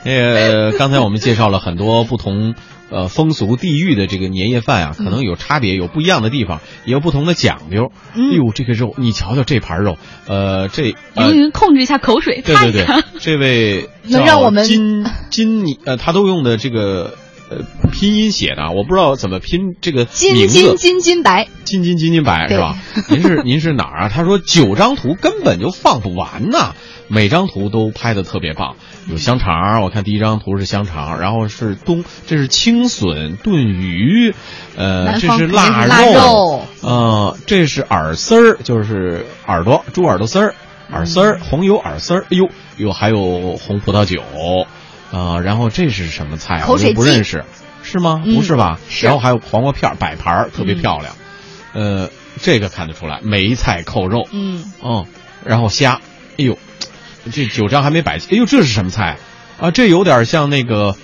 [0.04, 0.12] 那
[0.48, 2.54] 个刚才我们介绍了很多不同
[2.90, 7.92] 呃风俗地域的这个年夜饭啊，可能有差别，有不一样的地方，也有不同的讲究。
[8.14, 8.30] 嗯。
[8.32, 9.96] 哎呦，这个肉，你瞧瞧这盘肉，
[10.26, 12.86] 呃，这呃云云控制一下口水，对对对
[13.20, 17.16] 这位能让我们金金你呃，他都用的这个
[17.50, 17.58] 呃
[17.90, 22.76] 拼音写的啊，我不知道怎么拼这个金名字金金金白，金金金金白是吧？
[23.08, 24.08] 您是 您是哪儿啊？
[24.08, 26.74] 他说九张图根本就放不完呐，
[27.08, 28.76] 每张图都拍的特别棒。
[29.10, 34.34] 有香肠，我看第一张图是香肠，然后是冬，这是青笋炖鱼，
[34.76, 40.54] 呃，这是腊肉呃，这是耳丝儿，就是耳朵，猪耳朵丝儿，
[40.92, 44.22] 耳丝儿，红油耳丝儿，哎呦，有还有红葡萄酒，
[45.10, 46.66] 啊、然后这是什么菜啊？
[46.68, 47.44] 我都不口水鸡认识，
[47.82, 48.22] 是吗？
[48.24, 48.78] 嗯不是吧？
[48.88, 51.14] 是然后还有黄瓜片摆盘儿，特别漂亮。
[51.72, 52.10] 呃，
[52.42, 55.06] 这个看得出来，梅菜扣肉，嗯，嗯，
[55.44, 56.00] 然后虾，
[56.38, 56.58] 哎呦，
[57.32, 59.16] 这九张还没摆齐，哎呦，这是什么菜
[59.60, 59.70] 啊？
[59.70, 60.96] 这有点像那个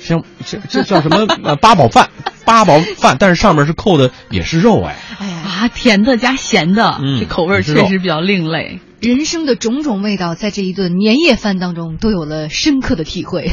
[0.00, 2.08] 像这这叫什么 呃八宝饭，
[2.44, 8.80] 八宝饭，但是上面是扣的也是肉哎，哎呀啊，甜的加咸的，嗯这口味确实比较另类。
[9.02, 13.50] 人生的种种味道，在这一顿年夜饭当中都有了深刻的体会。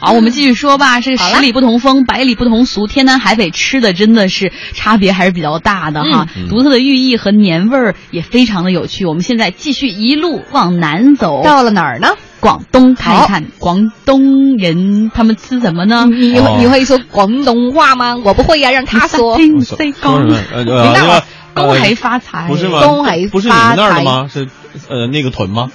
[0.00, 1.02] 好，我们继续说吧。
[1.02, 6.26] 是 十里不同风，百里不同俗，天南海北吃的真的是差别还是比较大的哈。
[6.34, 9.04] 嗯独特的寓意和年味儿也非常的有趣。
[9.04, 12.08] 我们现在继续一路往南走，到了哪儿呢？
[12.40, 16.06] 广东看一看广东人他们吃什么呢？
[16.06, 18.16] 你会你会说广东话吗？
[18.24, 19.36] 我不会呀，让他说。
[19.36, 22.80] 听谁说什么呃呃领导那个恭喜发财不是吗？
[22.86, 24.28] 恭喜不是你们那儿发财的吗？
[24.32, 24.48] 是
[24.88, 25.70] 呃那个屯吗？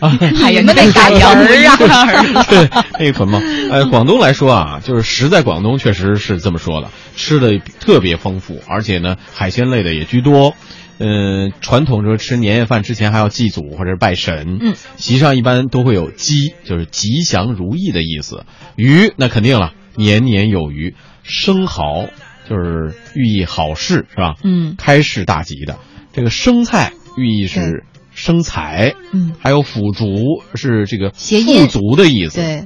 [0.00, 2.42] 哎 呀，你们得儿啊！
[2.48, 3.40] 对，那个屯吗？
[3.70, 10.54] 呃，广东来说啊，就是食在广东确实是这么说的，吃的特别丰富，而且呢，海鲜类的也居多。
[11.02, 18.44] 嗯、传统说吃年夜饭之前还要祭祖或者拜神，嗯，席上一般都会有鸡，就是吉祥如意的意思。
[18.76, 20.94] 鱼那肯定了，年年有余。
[21.22, 22.08] 生蚝
[22.48, 24.34] 就是寓意好事，是吧？
[24.42, 25.78] 嗯，开市大吉的。
[26.12, 27.84] 这个生菜寓意是
[28.20, 32.64] 生财，嗯，还有腐竹是这个谐音富足的意思，对，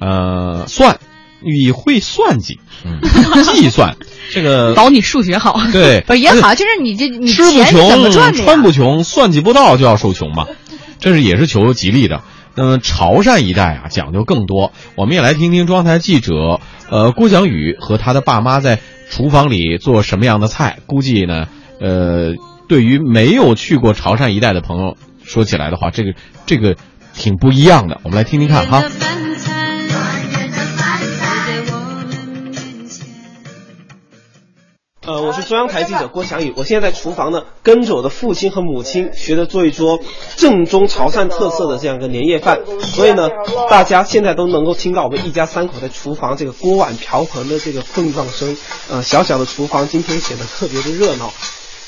[0.00, 0.98] 呃，算
[1.42, 3.00] 寓意会算计，嗯，
[3.54, 3.96] 计算
[4.32, 8.62] 这个保你数学好，对， 不也好，就是你这你吃不钱怎么穷，穿？
[8.62, 10.46] 不穷，算计不到就要受穷嘛，
[10.98, 12.22] 这是也是求吉利的。
[12.56, 14.72] 那么潮汕一带啊，讲究更多。
[14.94, 18.78] 我们也来听听中央台记者呃郭翔宇和他的爸妈在
[19.10, 20.78] 厨房里做什么样的菜。
[20.86, 21.48] 估计呢，
[21.80, 22.34] 呃，
[22.68, 26.14] 对于没有去过潮汕一带的朋友说起来的话，这个
[26.46, 26.76] 这个
[27.14, 28.00] 挺不一样的。
[28.04, 28.82] 我们来听听看哈。
[35.06, 40.00] 呃，我是中央台记者郭翔宇，我现在在厨房呢，跟着我的父亲和母亲学着做一桌
[40.36, 43.28] 正宗潮汕特色的这样一个年夜饭，所以呢，
[43.68, 48.56] 大家现在都能够听到我们一家三口在厨房这个锅碗瓢盆的这个碰撞声，
[48.88, 51.30] 呃，小小的厨房今天显得特别的热闹。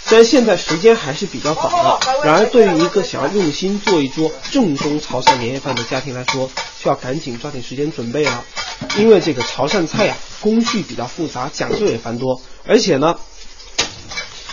[0.09, 6.49] 虽然现在时间还是比较早的，然而对于一个想要用心做一桌正宗潮汕年夜饭的家庭来说，
[6.81, 8.45] 需要赶紧抓紧时间准备了，
[8.99, 13.19] 因为这个潮汕菜呀、工序比较复杂，讲究也繁多，而且呢，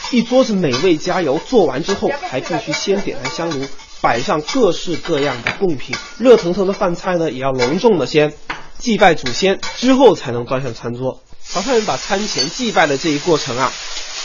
[0.10, 3.68] 一桌子美味佳肴做完之后，还必须先点燃香炉，
[4.02, 8.34] 摆上各式各样的贡品，热腾腾的饭菜呢，也要隆重的先
[8.80, 11.22] 祭拜祖先，之后才能端上餐桌。
[11.48, 13.72] 潮汕人把餐前祭拜的这一过程啊，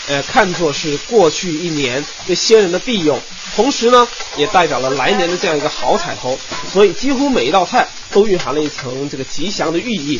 [0.08, 3.20] 呃，看作是过去一年对先人的庇佑，
[3.54, 6.38] 同时呢，也代表了来年的这样一个好彩头，
[6.72, 10.18] 所以几乎每一道菜都蕴含了一层这个吉祥的寓意。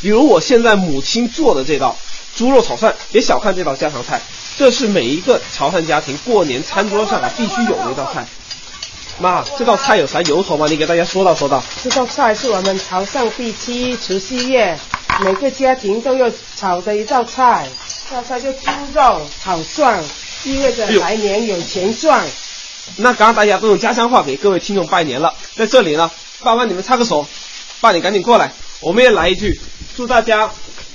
[0.00, 1.96] 比如我现在母亲做的这道
[2.36, 4.22] 猪肉炒饭，别小看这道家常菜，
[4.56, 8.24] 这是每一个潮汕家庭过年餐桌上啊必须有的一道菜。
[9.18, 10.68] 妈，这道菜有啥由头吗？
[10.68, 11.60] 你给大家说道说道。
[11.82, 14.78] 这道菜是我们潮汕地区除夕夜
[15.24, 17.68] 每个家庭都要炒的一道菜，
[18.10, 20.02] 这道菜就猪肉炒蒜，
[20.44, 22.24] 意味着来年有钱赚。
[22.96, 26.10] 那刚刚大家都用家乡话给各位听众拜年了，在这里呢，
[26.42, 27.26] 爸妈你们插个手，
[27.82, 28.50] 爸你赶紧过来，
[28.80, 29.60] 我们也来一句，
[29.94, 30.50] 祝大家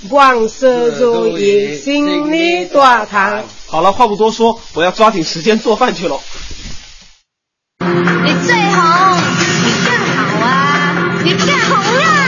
[0.09, 3.43] 万事如意，心里大堂。
[3.67, 6.19] 好了，话不多说，我要抓紧时间做饭去喽。
[7.85, 9.17] 你最红，
[9.61, 12.22] 你更好啊，你更红啊！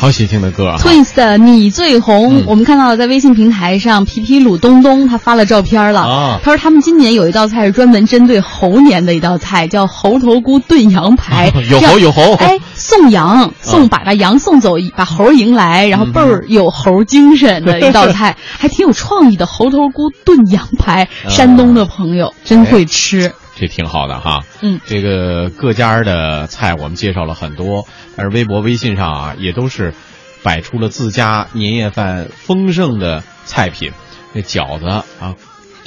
[0.00, 6.02] 好喜庆的歌啊！Twins 的你最红，嗯我们看到在微信平台上，皮皮鲁东东他发了照片了。
[6.02, 11.52] 啊他说他们今年有一道菜是专门针对猴年的一道菜，叫猴头菇炖羊排。
[11.68, 19.46] 有猴有猴哎，送羊，送把把羊送走，把猴迎来，然后倍儿有猴精神的一道菜， 还挺有创意的。
[19.46, 23.32] 猴头菇炖羊排，山东的朋友真会吃。
[23.58, 29.94] 这挺好的哈，嗯，这个各家的菜我们介绍了很多，但是微博、微信上啊，也都是
[30.44, 33.92] 摆出了自家年夜饭丰盛的菜品。
[34.32, 35.34] 那饺子啊，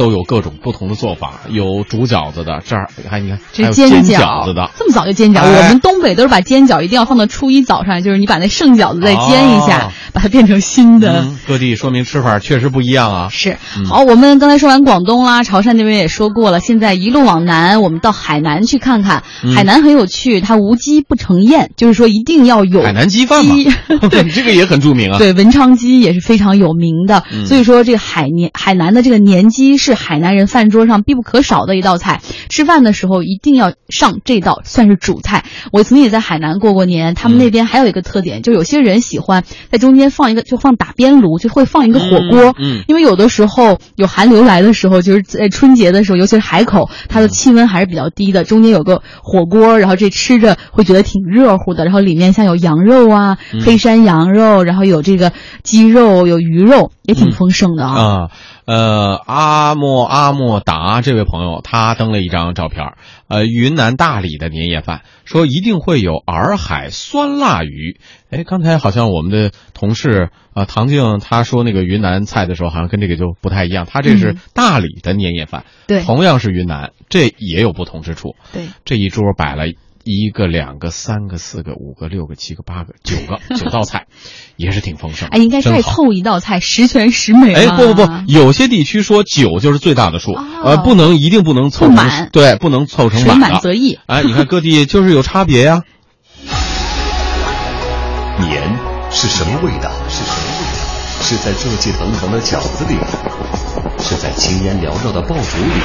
[0.02, 5.62] 都有各种不同的做法，有煮饺子的，这儿还你看这有煎煎饺饺子的，这么早就煎饺，哎。
[5.62, 11.22] 我们东北都是把煎饺一定要放到初一早上，就是你把那剩饺子再煎一下，哦把它变成新的。
[11.22, 13.30] 嗯，各地说明吃法确实不一样啊。
[13.30, 13.58] 是。
[13.78, 13.86] 嗯。
[13.86, 19.24] 好，我们刚才说完广东啦，潮汕那边也说过了，现在一路往南，我们到海南去看看。
[19.44, 19.54] 嗯。
[19.54, 23.56] 海南很有趣，它无鸡不成宴，就是说一定要有海南鸡饭嘛，
[24.34, 25.20] 这个也很著名啊。
[25.20, 27.46] 对，文昌鸡也是非常有名的，嗯。
[27.46, 32.22] 所以说这个海年海南的这个年鸡是海南人饭桌上必不可少的一道菜。
[32.50, 35.46] 吃饭的时候一定要上这道，算是主菜。
[35.72, 42.54] 我曾经也在海南过过年，他们那边还有一个特点，就有些人喜欢在中间放一个，就放打边炉，就会放一个火锅。
[42.58, 55.32] 嗯嗯因为有的时候有寒流来的时候，就是在春节的时候，尤其是海口，它的气温还是比较低的，中间有个火锅，然后这吃着会觉得挺热乎的，然后里面像有羊肉啊、嗯黑山羊肉，然后有这个
[55.64, 58.02] 鸡肉、有鱼肉，也挺丰盛的啊。
[58.02, 58.30] 啊，
[58.66, 62.98] 呃，阿莫阿莫达这位朋友，他登了一张照片儿，
[63.28, 68.00] 呃，云南大理的年夜饭，说一定会有洱海酸辣鱼。
[68.30, 78.36] 哎，刚才好像我们的同事啊、呃唐静他说那个云南菜的时候，好像跟这个就不太一样，他这是嗯大理的年夜饭，对同样是云南，这也有不同之处。
[78.54, 79.66] 对，这一桌摆了。
[80.04, 84.08] 一个、两个、三个、四个、五个、六个、七个、八个、九个， 九道菜，
[84.56, 85.38] 也是挺丰盛的。
[85.38, 90.34] 哎，应该再凑一道菜，十全十美哎，不不不，有些地区说九就是最大的数，
[90.64, 93.50] 呃，不能一定不能凑成不满对，不能凑成满的。
[93.50, 94.00] 满则溢。
[94.08, 95.84] 哎，你看各地就是有差别呀、
[98.40, 98.80] 年
[99.12, 99.92] 是什么味道？
[100.10, 100.82] 是什么味道？
[101.22, 102.98] 是在热气腾腾的饺子里，
[104.00, 105.82] 是在青烟缭绕的爆竹里，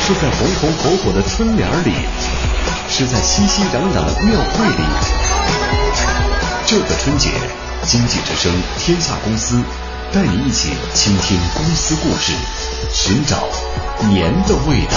[0.00, 1.92] 是在红红火火的春联里，
[2.88, 4.84] 是在熙熙攘攘的庙会里。
[6.66, 7.30] 这个春节，
[7.82, 9.62] 经济之声天下公司
[10.12, 12.32] 带你一起倾听公司故事，
[12.92, 13.48] 寻找
[14.08, 14.96] 年的味道。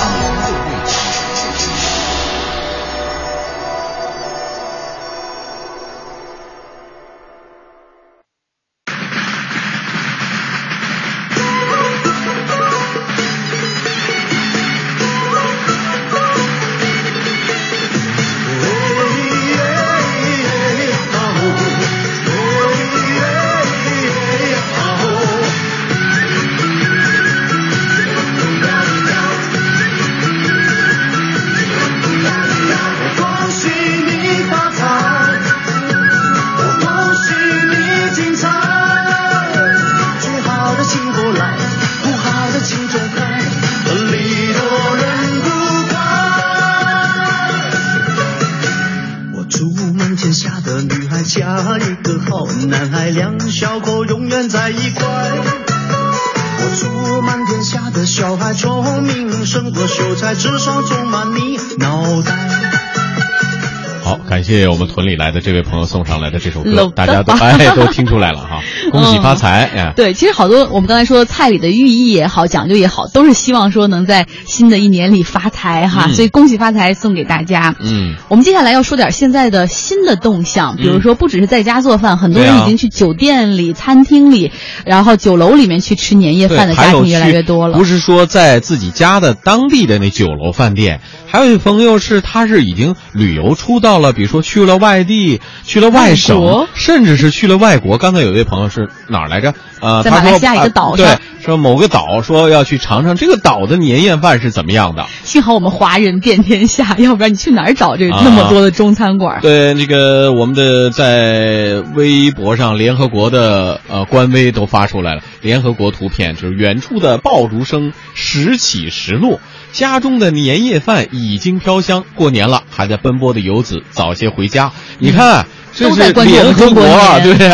[64.48, 68.57] 谢我们屯里来的这位朋友送上来的这首歌，大家都得哎都听出来了哈，
[68.92, 69.94] 恭喜发财呀！
[69.96, 77.76] 对，其实好多我们刚才说菜里的寓意也好，讲究也好，都是希望说能在新的一年里发财哈，嗯所以恭喜发财送给大家。
[77.80, 84.52] 嗯，我们接下来要说点现在的新的动向，比如说不只是在家做饭，很多人已经去酒店里、餐厅里，
[84.86, 87.88] 然后酒楼里面去吃年夜，饭的家庭越来越多了不。
[87.88, 97.98] 是说在自己家的当地的那酒楼饭店，还有一朋友是他是已经旅游出到了，比如说去了外地，去了外省，外甚至是去了外国。
[97.98, 99.54] 刚才有一位朋友是哪儿来着？
[99.82, 105.06] 呃，在马来西亚一个啊岛上对，说某个岛说要去尝尝这个岛的年夜饭是怎么样的。
[105.24, 109.40] 幸好我们华人遍天下， 要不然你去哪儿找这啊那么多的中餐馆？
[109.42, 119.40] 对，那个我们的在微博上，联合国的呃官微都发出来了，联合国图片就是远处的爆竹声时起时落，
[119.72, 124.72] 家中的年夜饭已经飘香，过年了，还在奔波的游子早些回家。
[124.98, 127.50] 你看，这是联合国啊，中国年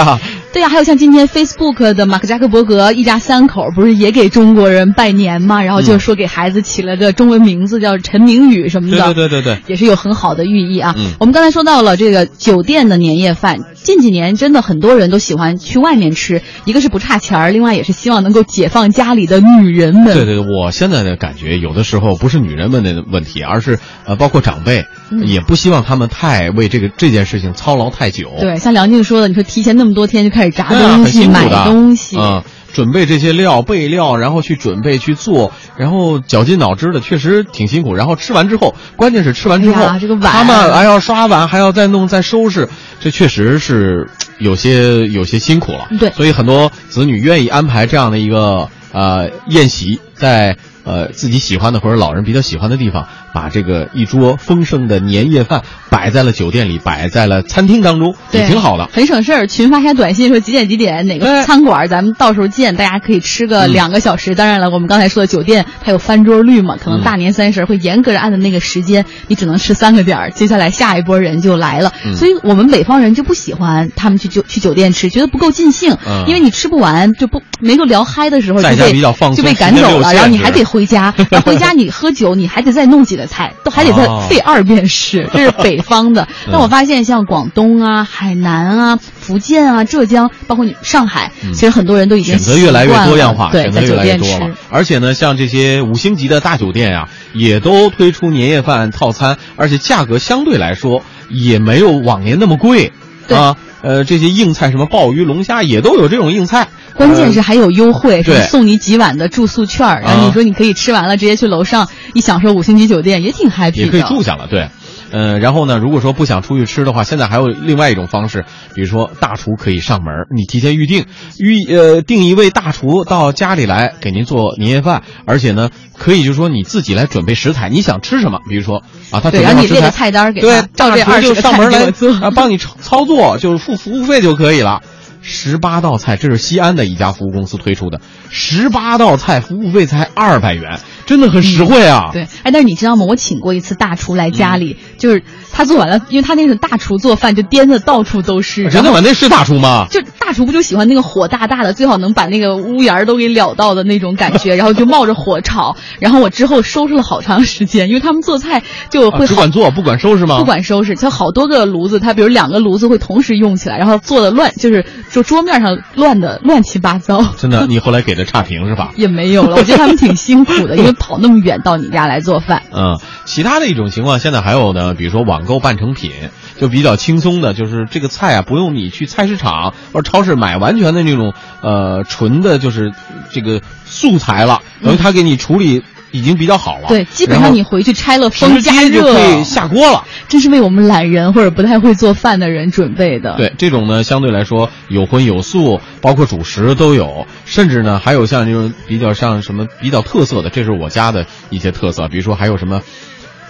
[0.54, 5.64] 对呀、还有像今天 Facebook 的马克扎克伯格一家三口不是也给中国人拜年嘛？
[5.64, 9.14] 然后就是说给孩子起了个中文名字叫陈明宇什么的。
[9.14, 10.94] 对对对对，也是有很好的寓意啊。
[10.96, 20.06] 嗯我们刚才说到了这个酒店的年夜饭，近几年真的很多人都喜欢去外面吃，一个是不差钱儿，另外也是希望能够解放家里的女人们。
[20.14, 28.34] 对对，对我现在的感觉，有的时候不是女人们的问题，而是呃，包括长辈，嗯也不希望他们太为这个这件事情操劳太久。
[28.40, 37.94] 对，像梁静说的，你说提前那么多天就开始炸东西、很辛苦的买东西，嗯，准备这些料备料，然后去准备去做，然后绞尽脑汁的，确实挺辛苦。
[37.96, 42.68] 然后吃完之后，关键是吃完之后，哎这个碗他们还要刷碗，还要再弄再收拾，
[43.00, 45.88] 这确实是有些有些辛苦了。
[46.00, 58.88] 对所以很多子女愿意安排这样的一个呃宴席，在呃自己喜欢的或者老人比较喜欢的地方，把这个一桌丰盛的年夜饭摆在了酒店里，摆在了餐厅当中，也挺好的。
[58.94, 59.48] 很省事儿。
[59.48, 64.36] 群发下短信说几点几点哪个餐馆，咱们到时候见，大家可以吃个嗯两个小时。
[64.36, 71.92] 当然了，我们刚才说的酒店它有翻桌率嘛，可能嗯大年三十会严格的按的那个时间，你只能吃三个点儿，接下来下一波人就来了。
[72.06, 81.14] 嗯所以我们北方人就不喜欢他们去酒去酒店吃，觉得不够尽兴，嗯因为你吃不完就不没够聊嗨的时候就被比较放松就被赶走了，然后你还得回家，
[81.46, 86.28] 回家你喝酒你还得再弄几个菜，都还得再哦费二遍事，这是北方的。
[86.48, 94.54] 嗯但我发现像广东啊、海南啊、福建啊、浙江，包括你上海，其实很多人都已经嗯选择越来越多样化，选择越来越多了吃。。
[94.70, 102.92] 而且呢，像这些五星级的大酒店呀、也都推出年夜饭套餐，而且价格相对来说也没有往年那么贵
[103.30, 103.56] 啊。
[103.84, 106.70] 呃，这些硬菜什么鲍鱼、龙虾也都有这种硬菜。
[106.96, 113.82] 关键是还有优惠，呃什么送你几晚的住宿券儿，然后啊你说你可以吃完了直接去楼上一享受五星级酒店，也挺 happy 的。
[113.84, 114.70] 也可以住下了，对。
[115.14, 121.06] 呃，然后呢，如果说不想出去吃的话，现在还有另外一种方式，比如说大厨可以上门儿，你提前预定，
[121.38, 134.82] 预呃定一位大厨到家里来给您做年夜饭，而且呢，可以就是说你自己来准备食材，你想吃什么，比如说啊，他对准备好食材然后你列个菜单儿给他对，照这20大厨就上门来做啊，帮你操操作，就是付服务费就可以了。
[135.26, 140.82] 十八道菜，这是西安的一家服务公司推出的，十八道菜服务费才二百元，
[141.14, 142.10] 真的很实惠啊！
[142.12, 143.06] 对，哎，但是你知道吗？
[143.08, 148.68] 我请过一次大厨来家里，嗯就是他做完了，因为他那种大厨做饭就颠的到处都是。
[148.72, 149.00] 真的吗？
[149.04, 149.86] 那是大厨吗？
[149.92, 155.76] 就大厨不就喜欢那个火大大的，最好能把那个屋檐儿都给燎到的那种感觉， 然后就冒着火炒。
[156.00, 160.40] 然后我之后收拾了好长时间，因为他们做菜就会啊只管做不管收拾吗？
[160.40, 167.24] 不管收拾，就好多个炉子，他比如两个炉子会同时用起来，然后做的乱，就是就桌面上乱的乱七八糟。
[167.38, 168.90] 真的，你后来给的差评是吧？
[168.98, 172.64] 也没有了，我觉得他们挺辛苦的，因为跑那么远到你家来做饭。
[172.72, 176.12] 嗯，其他的一种情况，现在还有呢，比如说网购半成品，
[176.58, 182.94] 就比较轻松的，就是这个菜啊，不用你去菜市场或者超市买完全的那种呃纯的，就是
[183.32, 185.84] 这个素材了，等于他给你处理
[186.14, 186.88] 已经比较好了。
[186.88, 190.06] 对，基本上你回去拆了封加热，就可以下锅了。
[190.30, 193.36] 这是为我们懒人或者不太会做饭的人准备的。
[193.36, 202.82] 对，这种呢相对来说有荤有素，包括主食都有，甚至呢还有像这种比较像什么比较特色的，这是我家的一些特色，比如说还有什么。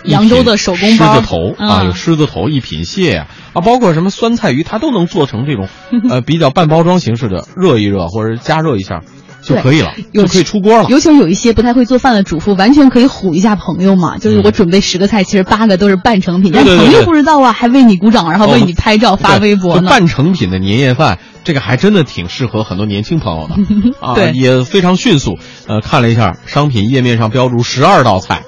[0.06, 5.70] 扬州的手工包狮子头啊，嗯有狮子头、一品蟹啊，啊，包括什么酸菜鱼，它都能做成这种
[6.12, 9.00] 呃比较半包装形式的，热一热或者加热一下
[9.44, 10.88] 就可以了，有就可以出锅了。
[10.90, 14.18] 尤其是有一些不太会做饭的主妇，完全可以唬一下朋友嘛。
[14.18, 19.90] 就是我准备十个菜，其实八个都是半成品，但朋友不知道啊，还为你鼓掌，然后哦为你拍照发微博呢。
[19.90, 23.56] 半成品的年夜饭，这个还真的挺适合很多年轻朋友的
[24.00, 25.38] 啊，对也非常迅速。
[25.68, 28.44] 呃，看了一下商品页面上标注十二道菜，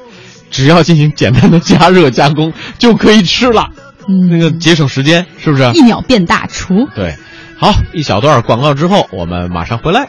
[0.49, 3.69] 只要进行简单的加热加工就可以吃了。
[4.07, 5.71] 嗯，那个节省时间，是不是？
[5.73, 6.87] 一秒变大厨。
[6.95, 7.15] 对，
[7.57, 10.07] 好，一小段广告之后，我们马上回来。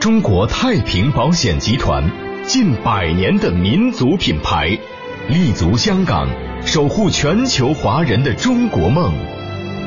[0.00, 2.10] 中国太平保险集团
[2.44, 4.78] 近百年的民族品牌，
[5.28, 6.28] 立足香港，
[6.66, 9.14] 守护全球华人的中国梦。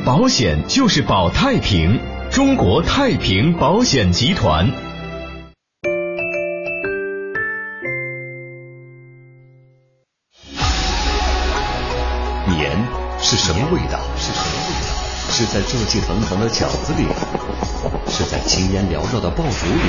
[0.06, 2.00] 保险就是保太平，
[2.32, 4.72] 中国太平保险集团。
[12.48, 12.72] 年
[13.20, 14.00] 是什么味道？
[14.18, 14.32] 是？
[15.38, 17.06] 是在热气腾腾的饺子里，
[18.10, 19.84] 是在青烟缭绕的爆竹里，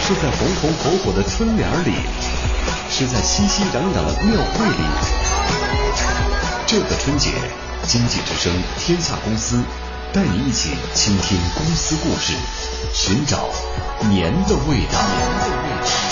[0.00, 1.92] 是在红红火火的春联里，
[2.88, 4.84] 是在熙熙攘攘的庙会里。
[6.66, 7.28] 这个春节，
[7.86, 9.62] 经济之声天下公司
[10.14, 12.32] 带你一起倾听公司故事，
[12.94, 13.50] 寻找
[14.08, 16.11] 年的味道。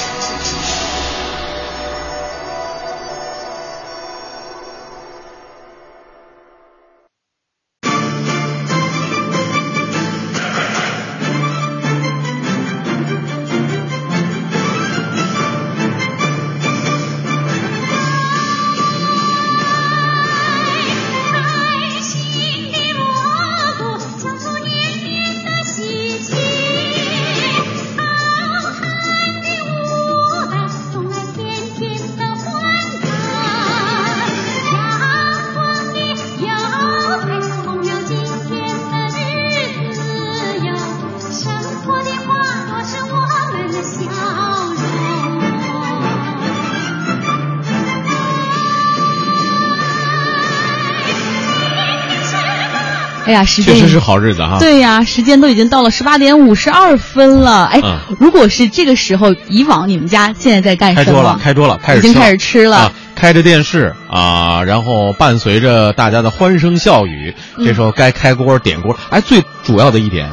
[53.31, 54.59] 哎呀，时间确实是好日子哈。
[54.59, 57.67] 对呀，时间都已经到了十八点五十二分了。
[57.67, 61.05] 哎，嗯如果是这个时候，以往你们家现在在干什么？
[61.05, 62.77] 开桌了，开桌了，开始已经开始吃了。
[62.77, 68.99] 啊，开着电视啊，然后伴随着大家的欢声笑语，嗯这时候该开锅点锅。
[69.11, 70.29] 哎，最主要的一点，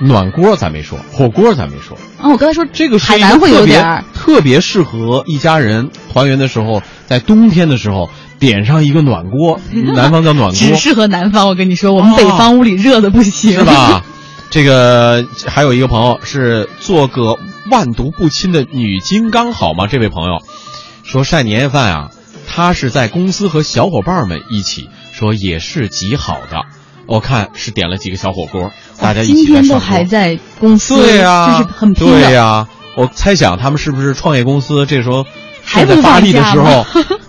[0.00, 1.96] 暖锅咱没说，火锅咱没说。
[2.18, 9.60] 哦，我刚才说这个是一海南会有点特别适合一家人团圆的时候，在冬天的时候点上一个暖锅，
[9.94, 11.48] 南方叫暖锅，只适合南方。
[11.48, 14.04] 我跟你说，我们北方屋里热的不行，是吧？
[14.50, 17.38] 这个还有一个朋友是做个
[17.70, 19.86] 万毒不侵的女金刚好吗？
[19.86, 20.38] 这位朋友
[21.04, 22.10] 说晒年夜饭啊，
[22.46, 26.62] 他是在公司和小伙伴们一起，说也是极好的。
[27.06, 28.70] 我看是点了几个小火锅，
[29.00, 29.80] 大家一今天都起在上锅。
[29.80, 32.12] 还在公司，对呀、就是很拼的。
[32.12, 34.84] 对呀、我猜想他们是不是创业公司？
[34.86, 35.24] 这时候
[35.64, 36.86] 还在发力的时候吗，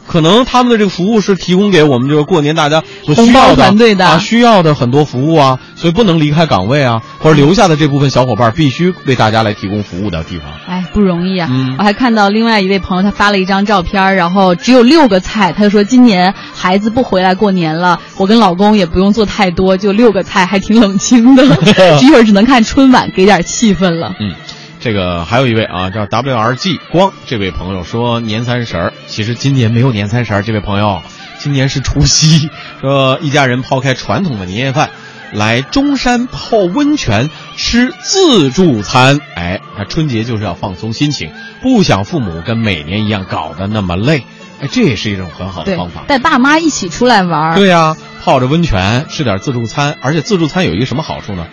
[0.09, 10.47] 可能他们的这个服务是提供给我们这个过年大家所需要的团队的啊，需要的很多服务啊，所以不能离开岗位啊，或者留下的这部分小伙伴必须为大家来提供服务的地方。
[10.67, 11.47] 哎，不容易啊！
[11.51, 21.43] 嗯我还看到另外一位朋友，他发了一张照片，然后只有六个菜，他就说今年孩子不回来过年了，我跟老公也不用做太多，就六个菜，还挺冷清的，
[22.01, 24.15] 一会儿只能看春晚给点气氛了。
[24.19, 24.33] 嗯，
[24.79, 31.01] 这个还有一位啊，叫 WRG 光这位朋友说年三十儿，其实今年没有年三十儿，这位朋友，
[31.37, 32.49] 今年是除夕，
[32.79, 34.89] 说一家人抛开传统的年夜饭。
[35.31, 44.23] 来中山泡温泉吃自助餐，哎，那春节就是要放松心情，不想父母跟每年一样搞得那么累，
[44.59, 47.55] 哎，这也是一种很好的方法。，带爸妈一起出来玩儿。
[47.55, 51.45] 对呀、泡着温泉，吃点自助餐，而且自助餐有一个什么好处呢？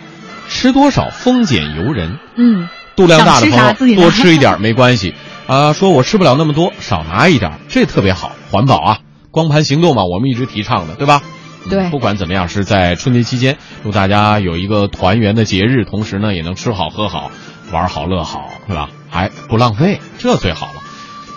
[0.49, 2.17] 吃多少丰俭由人。
[2.35, 5.15] 嗯，度量大的朋友多吃一点儿没关系
[5.47, 5.71] 啊。
[5.71, 8.97] 说我吃不了那么多，少拿一点儿，这特别好，环保啊，
[9.31, 11.21] 光盘行动嘛，我们一直提倡的，对吧？
[11.69, 17.31] 对不管怎么样，是在春节期间，祝大家有一个团圆的节日，同时呢，也能吃好喝好，
[17.71, 18.89] 玩好乐好，是吧？
[19.09, 20.73] 还不浪费，这最好了。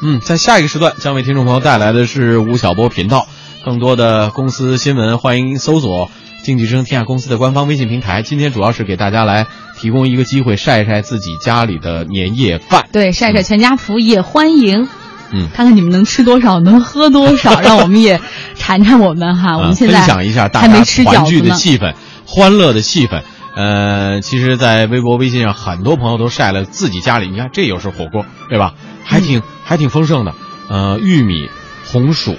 [0.03, 3.27] 嗯，在下一个时段将为听众朋友带来的是吴晓波频道，
[3.65, 6.11] 更多的公司新闻，欢迎搜索
[6.43, 8.23] “经济之声天下公司”的官方微信平台。
[8.23, 9.47] 今天主要是给大家来
[9.81, 12.87] 提供一个机会，晒一晒自己家里的年夜饭。
[12.93, 14.89] 对，晒晒全家福也欢迎。
[15.33, 18.21] 嗯，看看你们能吃多少，能喝多少，让我们也
[18.57, 19.57] 馋馋我们哈。
[19.57, 20.69] 我们现在分享一下大家
[21.05, 21.41] 团聚。
[21.41, 21.95] 的气氛，
[22.27, 23.23] 欢乐的气氛。
[23.57, 28.75] 呃，其实，在微博、微信上，很多朋友都晒了自己家里，你看这又是火锅，对吧？
[29.05, 30.35] 还挺、还挺丰盛的。
[30.69, 31.49] 呃，玉米、
[31.87, 32.37] 红薯，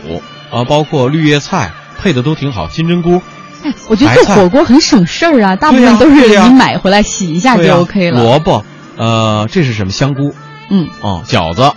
[0.51, 3.21] 呃，包括绿叶菜，配的都挺好，金针菇。
[3.63, 8.23] 哎， 我觉得做火锅很省事儿啊，大部分都是你买回来洗一下就 OK 了。
[8.23, 8.63] 萝卜，
[8.97, 9.91] 呃，这是什么？
[9.91, 10.33] 香菇。
[10.69, 11.71] 嗯，哦，饺子。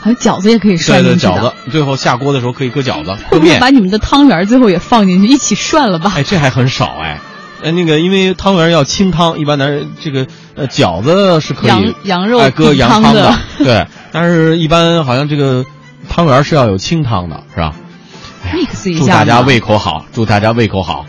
[0.00, 1.32] 还有饺子也可以对对，涮进去的。
[1.32, 3.58] 饺子，最后下锅的时候可以搁饺子，会不会。
[3.60, 6.12] 把你们的汤圆儿最后也放进去一起涮了吧？
[6.16, 7.20] 哎，这还很少哎。
[7.62, 10.26] 呃，那个，因为汤圆要清汤，一般男人这个
[10.56, 15.64] 呃饺子是可以羊羊肉哎搁羊汤汤的对，但是一般好像这个
[16.08, 17.72] 汤圆是要有清汤的，是吧
[18.52, 19.06] ？mix 一下祝。
[19.06, 21.06] 大家胃口好，祝大家胃口好。